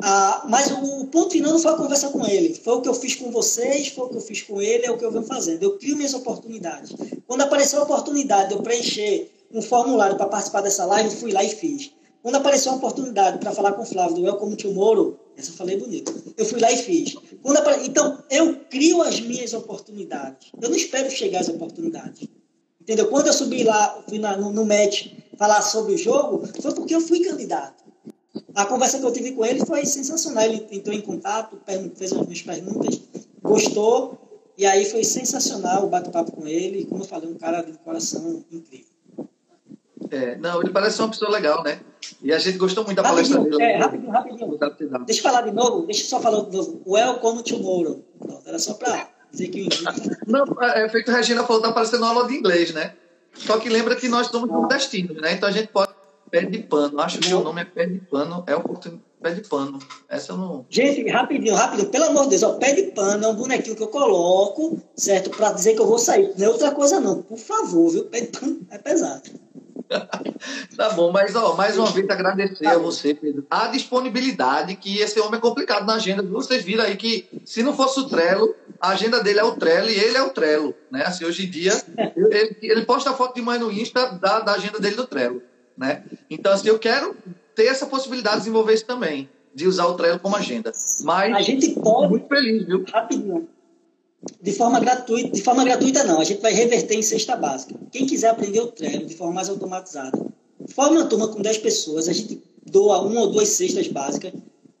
[0.01, 2.53] Ah, mas o ponto final não foi a conversa com ele.
[2.55, 4.91] Foi o que eu fiz com vocês, foi o que eu fiz com ele, é
[4.91, 5.61] o que eu venho fazendo.
[5.63, 6.95] Eu crio minhas oportunidades.
[7.27, 11.31] Quando apareceu a oportunidade de eu preencher um formulário para participar dessa live, eu fui
[11.31, 11.91] lá e fiz.
[12.25, 15.53] Quando apareceu a oportunidade para falar com o Flávio do Welcome to Moro, essa eu
[15.53, 16.11] falei bonito.
[16.35, 17.15] Eu fui lá e fiz.
[17.45, 17.85] Apare...
[17.85, 20.49] Então, eu crio as minhas oportunidades.
[20.59, 22.27] Eu não espero chegar às oportunidades.
[22.81, 23.09] Entendeu?
[23.09, 26.95] Quando eu subi lá, fui na, no, no match falar sobre o jogo, foi porque
[26.95, 27.83] eu fui candidato.
[28.55, 30.45] A conversa que eu tive com ele foi sensacional.
[30.45, 31.61] Ele entrou em contato,
[31.95, 33.01] fez algumas perguntas,
[33.43, 34.17] gostou,
[34.57, 36.85] e aí foi sensacional o bate-papo com ele.
[36.85, 38.94] Como eu falei, um cara de coração incrível.
[40.11, 41.79] É, não, ele parece uma pessoa legal, né?
[42.21, 43.61] E a gente gostou muito da palestra dele.
[43.61, 44.57] É, rapidinho, rapidinho.
[45.05, 46.81] Deixa eu falar de novo, deixa eu só falar de novo.
[46.85, 48.03] Welcome tomorrow.
[48.19, 49.67] Pronto, era só para dizer que
[50.27, 52.93] Não, é, é feito Regina falou, tá parecendo uma aula de inglês, né?
[53.33, 55.33] Só que lembra que nós somos nordestinos, né?
[55.33, 55.93] Então a gente pode
[56.29, 56.99] pé de pano.
[56.99, 58.43] Acho que o nome é pé de pano.
[58.47, 59.79] É oportunidade pé de pano.
[60.07, 60.65] Essa eu não.
[60.69, 61.89] Gente, rapidinho, rapidinho.
[61.89, 65.31] Pelo amor de Deus, ó, pé de pano é um bonequinho que eu coloco, certo?
[65.31, 66.31] Pra dizer que eu vou sair.
[66.37, 67.23] Não é outra coisa, não.
[67.23, 68.05] Por favor, viu?
[68.05, 69.31] Pé de pano é pesado.
[70.75, 74.99] tá bom, mas ó, mais uma vez agradecer tá a você, Pedro, a disponibilidade que
[74.99, 76.23] esse homem é complicado na agenda.
[76.23, 79.89] Vocês viram aí que se não fosse o Trello, a agenda dele é o Trello
[79.89, 81.03] e ele é o Trello, né?
[81.05, 81.73] Assim, hoje em dia,
[82.15, 85.41] ele, ele posta foto de manhã no Insta da, da agenda dele do Trello,
[85.77, 86.03] né?
[86.29, 87.15] Então, assim, eu quero
[87.55, 90.71] ter essa possibilidade de desenvolver isso também, de usar o Trello como agenda.
[91.03, 92.83] Mas a gente pode muito feliz, viu?
[92.91, 93.47] Rapidinho.
[94.41, 97.75] De forma gratuita, de forma gratuita não, a gente vai reverter em cesta básica.
[97.91, 100.25] Quem quiser aprender o Trello de forma mais automatizada,
[100.69, 104.33] forma uma turma com 10 pessoas, a gente doa uma ou duas cestas básicas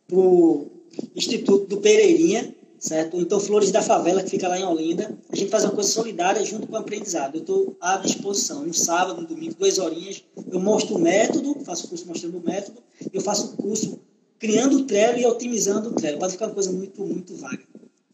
[0.07, 0.67] para o
[1.15, 3.19] Instituto do Pereirinha, certo?
[3.19, 5.17] Então, Flores da Favela, que fica lá em Olinda.
[5.29, 7.35] A gente faz uma coisa solidária junto com o aprendizado.
[7.35, 8.65] Eu estou à disposição.
[8.65, 12.43] No sábado, no domingo, duas horinhas, eu mostro o método, faço o curso mostrando o
[12.43, 12.81] método,
[13.11, 13.99] eu faço o curso
[14.37, 16.19] criando o Trello e otimizando o Trello.
[16.19, 17.63] Pode ficar uma coisa muito, muito vaga.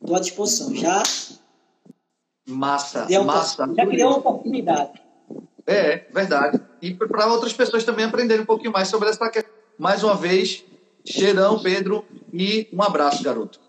[0.01, 0.75] Estou à disposição.
[0.75, 1.03] Já.
[2.47, 3.69] Massa, massa.
[3.75, 5.01] Já criou uma oportunidade.
[5.65, 6.59] É, verdade.
[6.81, 9.51] E para outras pessoas também aprenderem um pouquinho mais sobre essa questão.
[9.77, 10.63] Mais uma vez,
[11.05, 13.59] cheirão, Pedro, e um abraço, garoto.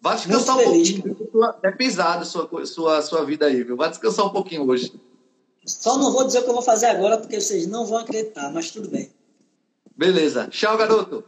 [0.00, 1.16] Vá descansar um pouquinho.
[1.62, 3.76] É pesado a sua, sua, sua vida aí, viu?
[3.76, 4.92] Vá descansar um pouquinho hoje.
[5.64, 8.50] Só não vou dizer o que eu vou fazer agora, porque vocês não vão acreditar,
[8.52, 9.10] mas tudo bem.
[9.96, 10.48] Beleza.
[10.48, 11.22] Tchau, garoto.